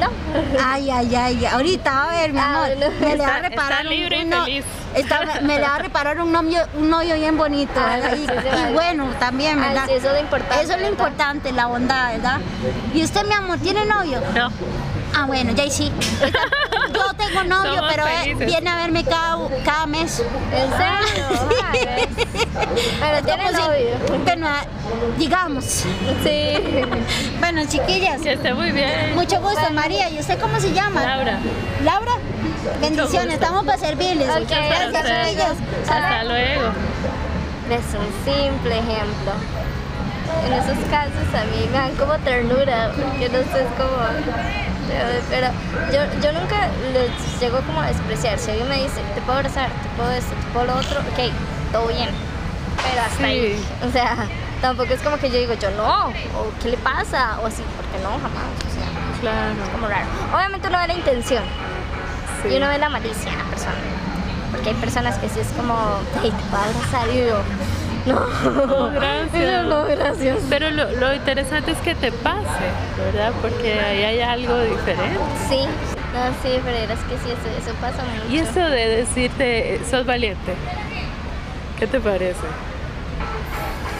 No. 0.00 0.08
Ay, 0.64 0.90
ay, 0.90 1.14
ay, 1.14 1.46
ahorita, 1.46 2.04
a 2.04 2.10
ver, 2.10 2.32
mi 2.32 2.38
Ah, 2.38 2.48
amor, 2.56 2.76
bueno. 2.76 2.94
me 3.00 3.16
le 3.16 3.16
va 3.18 3.26
a 3.26 3.36
Está- 3.36 3.48
reparar 3.48 3.72
está 3.80 3.82
un- 3.90 3.96
libre 3.96 4.18
y 4.18 4.22
un 4.22 4.30
no- 4.30 4.44
feliz. 4.44 4.64
está- 4.94 5.20
me 5.42 5.56
le 5.56 5.60
va 5.62 5.74
a 5.74 5.78
reparar 5.78 6.20
un 6.20 6.32
novio, 6.32 6.60
un 6.78 6.90
novio 6.90 7.14
bien 7.16 7.36
bonito, 7.36 7.72
Ah, 7.76 7.96
¿verdad? 7.96 8.14
sí, 8.16 8.26
y, 8.26 8.70
y 8.70 8.72
bueno 8.72 9.06
también, 9.18 9.58
Ah, 9.62 9.68
¿verdad? 9.68 9.84
sí, 9.86 9.92
eso 9.94 10.06
es 10.08 10.12
lo 10.14 10.20
importante, 10.20 10.54
Eso 10.54 10.62
es 10.62 10.68
lo 10.68 10.76
¿verdad? 10.76 10.90
importante, 10.90 11.52
la 11.52 11.66
bondad, 11.66 12.12
¿verdad? 12.12 12.38
¿Y 12.94 13.04
usted, 13.04 13.24
mi 13.26 13.34
amor, 13.34 13.58
tiene 13.58 13.84
novio? 13.84 14.20
No. 14.34 14.50
Ah, 15.14 15.24
bueno, 15.26 15.52
ya 15.52 15.68
sí. 15.70 15.90
Yo 16.94 17.14
tengo 17.16 17.44
novio, 17.44 17.74
Somos 17.76 17.90
pero 17.92 18.06
él 18.06 18.18
felices. 18.22 18.46
viene 18.46 18.70
a 18.70 18.76
verme 18.76 19.04
cada, 19.04 19.36
cada 19.64 19.86
mes. 19.86 20.22
¿En 20.52 20.70
serio? 20.70 21.26
Pero 23.00 23.22
tiene 23.24 23.48
si- 23.48 23.54
novio. 23.54 24.20
Bueno, 24.24 24.46
ah, 24.48 24.64
digamos. 25.18 25.64
Sí. 25.64 26.54
Bueno, 27.38 27.62
chiquillas, 27.68 28.20
Que 28.20 28.32
esté 28.34 28.54
muy 28.54 28.70
bien. 28.70 29.14
mucho 29.14 29.40
gusto, 29.40 29.70
María. 29.72 30.08
¿Y 30.10 30.18
usted 30.18 30.38
cómo 30.38 30.58
se 30.60 30.72
llama? 30.72 31.02
Laura. 31.02 31.38
Laura, 31.84 32.12
bendiciones, 32.80 33.34
estamos 33.34 33.64
para 33.64 33.78
servirles. 33.78 34.28
Ok, 34.30 34.38
Muchas 34.40 34.58
Gracias, 34.68 34.92
gracias. 34.92 35.26
chiquillas. 35.28 35.56
Hasta 35.90 36.24
luego. 36.24 36.62
Es 37.70 37.94
un 37.94 38.24
simple 38.24 38.78
ejemplo. 38.78 39.32
En 40.46 40.52
esos 40.52 40.78
casos 40.90 41.34
a 41.34 41.44
mí 41.44 41.66
me 41.72 41.78
dan 41.78 41.94
como 41.96 42.14
ternura, 42.18 42.92
porque 42.94 43.28
no 43.28 43.38
sé, 43.38 43.62
es 43.62 43.72
como... 43.76 43.96
Pero, 44.88 45.06
pero 45.28 45.46
yo, 45.92 46.20
yo 46.22 46.32
nunca 46.40 46.68
les 46.92 47.40
llego 47.40 47.60
como 47.62 47.80
a 47.80 47.86
despreciar. 47.86 48.38
Si 48.38 48.50
alguien 48.50 48.68
me 48.68 48.76
dice, 48.76 49.00
te 49.14 49.20
puedo 49.22 49.38
abrazar, 49.38 49.68
te 49.70 49.88
puedo 49.96 50.10
esto, 50.10 50.32
te 50.34 50.46
puedo 50.52 50.66
lo 50.66 50.74
otro, 50.76 51.00
ok, 51.00 51.30
todo 51.72 51.86
bien. 51.88 52.08
Pero 52.82 53.02
hasta 53.02 53.16
Sí. 53.18 53.24
ahí. 53.24 53.66
O 53.86 53.90
sea, 53.92 54.16
tampoco 54.60 54.92
es 54.94 55.00
como 55.02 55.16
que 55.18 55.28
yo 55.30 55.38
digo, 55.38 55.54
yo 55.54 55.70
no, 55.72 56.06
o 56.08 56.50
qué 56.62 56.70
le 56.70 56.76
pasa, 56.78 57.38
o 57.42 57.46
así, 57.46 57.62
porque 57.76 58.02
no, 58.02 58.10
jamás. 58.10 58.48
O 58.66 58.74
sea, 58.74 59.20
Claro. 59.20 59.52
es 59.62 59.68
como 59.70 59.86
raro. 59.86 60.06
Obviamente 60.34 60.68
uno 60.68 60.78
ve 60.78 60.86
la 60.88 60.94
intención 60.94 61.42
Sí. 62.42 62.48
y 62.54 62.56
uno 62.56 62.68
ve 62.68 62.78
la 62.78 62.88
malicia 62.88 63.30
en 63.30 63.38
la 63.38 63.44
persona. 63.44 63.74
Porque 64.50 64.70
hay 64.70 64.74
personas 64.76 65.16
que 65.18 65.28
sí 65.28 65.40
es 65.40 65.48
como, 65.56 65.76
hey, 66.22 66.32
te 66.36 66.44
puedo 66.50 66.62
abrazar 66.62 67.08
y 67.14 67.26
yo, 67.28 67.38
No, 68.06 68.90
gracias. 68.90 69.66
No, 69.66 69.84
gracias. 69.84 70.38
Pero 70.48 70.70
lo, 70.70 70.90
lo 70.92 71.14
interesante 71.14 71.72
es 71.72 71.78
que 71.78 71.94
te 71.94 72.12
pase, 72.12 72.66
¿verdad? 73.12 73.32
Porque 73.40 73.78
ahí 73.80 74.04
hay 74.04 74.20
algo 74.20 74.58
diferente. 74.60 75.18
Sí, 75.48 75.66
no, 76.14 76.26
sí, 76.42 76.60
pero 76.64 76.76
es 76.76 77.00
que 77.00 77.16
sí, 77.18 77.30
eso, 77.30 77.70
eso 77.70 77.74
pasa 77.80 78.02
mucho. 78.02 78.34
Y 78.34 78.38
eso 78.38 78.60
de 78.60 78.88
decirte, 78.88 79.80
sos 79.88 80.06
valiente, 80.06 80.54
¿qué 81.78 81.86
te 81.86 82.00
parece? 82.00 82.40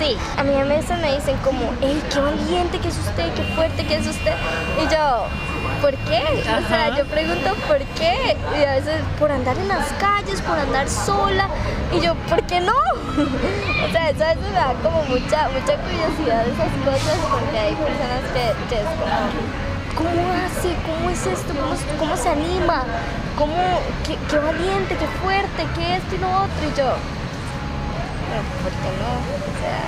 Sí, 0.01 0.17
a 0.39 0.43
mí 0.45 0.55
a 0.55 0.65
veces 0.65 0.99
me 0.99 1.15
dicen 1.15 1.37
como, 1.45 1.61
hey, 1.83 2.03
qué 2.13 2.21
valiente 2.21 2.79
que 2.79 2.89
es 2.89 2.97
usted, 2.99 3.35
qué 3.35 3.43
fuerte 3.55 3.85
que 3.85 3.97
es 3.97 4.07
usted. 4.07 4.33
Y 4.83 4.91
yo, 4.91 5.27
¿por 5.81 5.95
qué? 6.09 6.23
O 6.43 6.69
sea, 6.69 6.97
yo 6.97 7.05
pregunto 7.07 7.55
por 7.67 7.79
qué. 7.99 8.37
Y 8.59 8.65
a 8.65 8.75
veces 8.75 9.01
por 9.19 9.31
andar 9.33 9.57
en 9.59 9.69
las 9.69 9.87
calles, 9.99 10.41
por 10.43 10.59
andar 10.59 10.89
sola. 10.89 11.49
Y 11.93 12.01
yo, 12.01 12.15
¿por 12.29 12.43
qué 12.45 12.61
no? 12.61 12.73
o 13.87 13.93
sea, 13.93 14.11
eso 14.11 14.25
a 14.25 14.29
veces 14.29 14.43
me 14.43 14.53
da 14.53 14.73
como 14.83 15.03
mucha, 15.05 15.49
mucha 15.49 15.75
curiosidad 15.77 16.47
esas 16.47 16.73
cosas 16.85 17.19
porque 17.31 17.59
hay 17.59 17.75
personas 17.75 18.23
que, 18.33 18.75
que 18.75 18.81
es 18.81 18.89
como, 18.99 20.09
¿cómo 20.11 20.33
hace? 20.33 20.75
¿Cómo 20.87 21.11
es 21.11 21.27
esto? 21.27 21.53
¿Cómo, 21.55 21.75
cómo 21.99 22.17
se 22.17 22.29
anima? 22.29 22.85
¿Cómo, 23.37 23.57
qué, 24.07 24.17
qué 24.29 24.39
valiente, 24.39 24.97
qué 24.97 25.07
fuerte, 25.23 25.67
qué 25.75 25.97
esto 25.97 26.15
y 26.15 26.19
lo 26.19 26.29
otro? 26.29 26.63
Y 26.63 26.79
yo, 26.79 26.91
¿por 28.63 28.73
qué 28.79 28.91
no? 29.01 29.11
O 29.49 29.55
sea, 29.59 29.83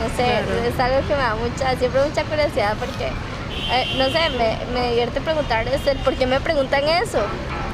no 0.00 0.06
sé, 0.16 0.44
Claro. 0.44 0.64
es 0.64 0.80
algo 0.80 1.08
que 1.08 1.14
me 1.14 1.22
da 1.22 1.34
mucha, 1.36 1.76
siempre 1.76 2.00
mucha 2.08 2.24
curiosidad 2.24 2.74
porque, 2.78 3.10
eh, 3.72 3.86
no 3.96 4.04
sé, 4.06 4.28
me, 4.30 4.58
me 4.80 4.88
divierte 4.90 5.20
preguntarles 5.20 5.86
el 5.86 5.98
por 5.98 6.14
qué 6.14 6.26
me 6.26 6.40
preguntan 6.40 6.82
eso. 6.88 7.18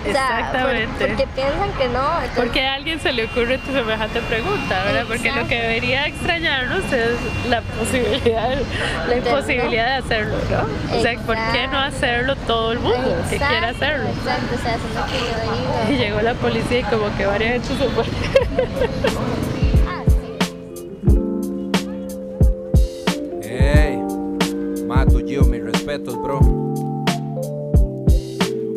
O 0.08 0.12
sea, 0.12 0.28
por- 0.28 0.70
Exactamente. 0.70 1.06
porque 1.08 1.26
piensan 1.34 1.72
que 1.76 1.88
no. 1.88 2.00
entonces- 2.22 2.30
Porque 2.36 2.66
a 2.66 2.74
alguien 2.74 3.00
se 3.00 3.12
le 3.12 3.24
ocurre 3.24 3.58
tu 3.58 3.72
semejante 3.72 4.20
pregunta, 4.20 4.84
¿verdad? 4.84 5.04
Porque 5.08 5.32
lo 5.32 5.46
que 5.48 5.56
debería 5.60 6.06
extrañarnos 6.06 6.84
es 6.92 7.16
la 7.50 7.60
posibilidad, 7.62 8.50
la 9.08 9.16
imposibilidad 9.16 9.86
de 9.86 9.94
hacerlo, 9.94 10.36
¿no? 10.50 10.96
O 10.98 11.02
sea, 11.02 11.18
¿por 11.18 11.36
qué 11.52 11.66
no 11.66 11.78
hacerlo 11.80 12.36
todo 12.46 12.72
el 12.72 12.78
mundo 12.78 13.16
que 13.28 13.36
quiera 13.38 13.68
hacerlo? 13.70 14.08
Exacto, 14.08 14.54
o 14.54 14.62
sea, 14.62 14.74
eso 14.76 14.84
es 14.88 14.94
lo 14.94 15.04
que 15.06 15.18
yo 15.18 15.88
Y 15.88 15.92
digo. 15.92 16.04
llegó 16.04 16.20
la 16.22 16.34
policía 16.34 16.78
y 16.78 16.82
como 16.84 17.14
que 17.16 17.26
varias 17.26 17.52
gente 17.66 17.68
se 17.84 17.90
fue. 17.90 18.04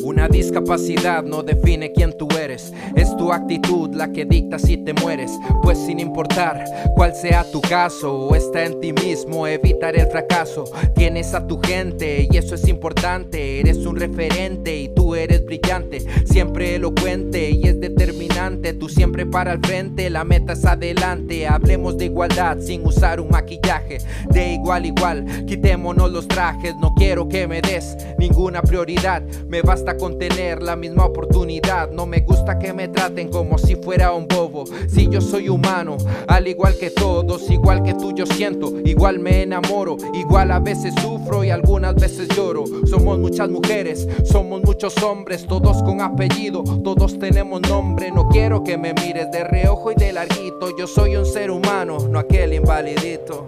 Una 0.02 0.30
discapacidad 0.30 1.24
no 1.24 1.44
define 1.44 1.92
quién 1.92 2.18
tú 2.18 2.30
eres, 2.42 2.72
es 2.96 3.11
tu 3.22 3.32
actitud 3.32 3.94
la 3.94 4.12
que 4.12 4.26
dicta 4.26 4.58
si 4.58 4.78
te 4.78 4.96
mueres, 4.96 5.40
pues 5.62 5.78
sin 5.78 6.00
importar 6.00 6.66
cuál 6.96 7.14
sea 7.14 7.44
tu 7.52 7.62
caso, 7.62 8.34
está 8.34 8.66
en 8.66 8.80
ti 8.80 8.94
mismo 8.94 9.46
evitar 9.46 9.96
el 9.96 10.08
fracaso. 10.08 10.64
Tienes 10.96 11.36
a 11.36 11.46
tu 11.46 11.60
gente 11.62 12.28
y 12.32 12.36
eso 12.36 12.56
es 12.56 12.68
importante, 12.68 13.60
eres 13.60 13.86
un 13.86 13.96
referente 13.96 14.76
y 14.76 14.90
tú 14.90 15.14
eres 15.14 15.46
brillante, 15.46 16.00
siempre 16.26 16.74
elocuente 16.74 17.52
y 17.52 17.68
es 17.68 17.80
determinante, 17.80 18.74
tú 18.74 18.90
siempre 18.90 19.28
para 19.28 19.54
el 19.54 19.60
frente, 19.60 20.10
la 20.10 20.24
meta 20.24 20.54
es 20.54 20.66
adelante, 20.66 21.46
hablemos 21.46 22.00
de 22.00 22.06
igualdad 22.06 22.58
sin 22.60 22.84
usar 22.88 23.22
un 23.22 23.30
maquillaje, 23.30 24.00
de 24.32 24.54
igual 24.54 24.88
igual, 24.88 25.46
quitémonos 25.46 26.12
los 26.12 26.28
trajes, 26.28 26.74
no 26.82 26.92
quiero 26.96 27.28
que 27.28 27.48
me 27.48 27.62
des 27.62 27.96
ninguna 28.18 28.64
prioridad, 28.64 29.22
me 29.48 29.62
basta 29.62 29.96
con 29.96 30.18
tener 30.18 30.64
la 30.64 30.76
misma 30.76 31.06
oportunidad, 31.06 31.92
no 31.92 32.08
me 32.08 32.22
gusta 32.22 32.58
que 32.58 32.74
me 32.74 32.88
traten 33.12 33.30
como 33.30 33.58
si 33.58 33.76
fuera 33.76 34.14
un 34.14 34.28
bobo, 34.28 34.64
si 34.88 35.10
yo 35.10 35.22
soy 35.22 35.50
humano, 35.50 35.98
al 36.28 36.48
igual 36.48 36.76
que 36.78 36.90
todos, 36.92 37.50
igual 37.50 37.84
que 37.84 37.94
tú 37.94 38.14
yo 38.14 38.26
siento, 38.26 38.74
igual 38.86 39.20
me 39.20 39.44
enamoro, 39.44 39.98
igual 40.14 40.52
a 40.52 40.60
veces 40.60 40.94
sufro 41.02 41.44
y 41.44 41.50
algunas 41.50 41.96
veces 41.96 42.30
lloro, 42.36 42.64
somos 42.86 43.20
muchas 43.20 43.50
mujeres, 43.50 44.08
somos 44.24 44.62
muchos 44.64 45.02
hombres, 45.04 45.46
todos 45.46 45.84
con 45.84 46.02
apellido, 46.02 46.64
todos 46.84 47.20
tenemos 47.20 47.62
nombre, 47.62 48.12
no 48.12 48.30
quiero 48.30 48.64
que 48.64 48.78
me 48.78 48.94
mires 48.94 49.30
de 49.32 49.44
reojo 49.44 49.92
y 49.92 49.96
de 49.96 50.14
larguito, 50.14 50.76
yo 50.78 50.88
soy 50.88 51.16
un 51.18 51.26
ser 51.26 51.52
humano, 51.52 51.98
no 52.10 52.20
aquel 52.20 52.54
invalidito. 52.54 53.48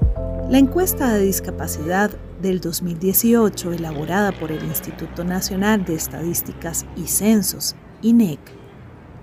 La 0.49 0.57
encuesta 0.57 1.13
de 1.13 1.21
discapacidad 1.21 2.11
del 2.41 2.59
2018, 2.59 3.71
elaborada 3.71 4.33
por 4.33 4.51
el 4.51 4.63
Instituto 4.65 5.23
Nacional 5.23 5.85
de 5.85 5.95
Estadísticas 5.95 6.85
y 6.97 7.07
Censos, 7.07 7.75
INEC, 8.01 8.62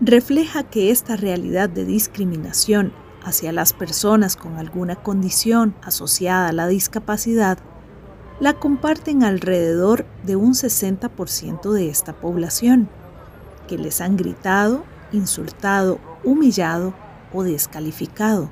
refleja 0.00 0.62
que 0.62 0.90
esta 0.90 1.16
realidad 1.16 1.68
de 1.68 1.84
discriminación 1.84 2.92
hacia 3.22 3.52
las 3.52 3.74
personas 3.74 4.34
con 4.34 4.56
alguna 4.56 4.96
condición 4.96 5.74
asociada 5.82 6.48
a 6.48 6.52
la 6.52 6.68
discapacidad 6.68 7.58
la 8.40 8.54
comparten 8.54 9.22
alrededor 9.22 10.06
de 10.24 10.36
un 10.36 10.54
60% 10.54 11.70
de 11.72 11.90
esta 11.90 12.14
población, 12.14 12.88
que 13.68 13.76
les 13.76 14.00
han 14.00 14.16
gritado, 14.16 14.84
insultado, 15.12 15.98
humillado 16.24 16.94
o 17.34 17.42
descalificado. 17.42 18.48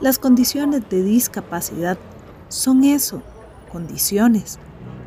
Las 0.00 0.18
condiciones 0.18 0.88
de 0.88 1.02
discapacidad 1.02 1.98
son 2.48 2.84
eso, 2.84 3.22
condiciones, 3.70 4.58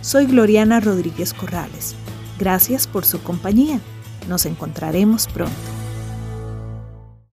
Soy 0.00 0.24
Gloriana 0.26 0.80
Rodríguez 0.80 1.34
Corrales. 1.34 1.94
Gracias 2.38 2.86
por 2.86 3.04
su 3.04 3.22
compañía. 3.22 3.80
Nos 4.28 4.46
encontraremos 4.46 5.28
pronto. 5.28 5.73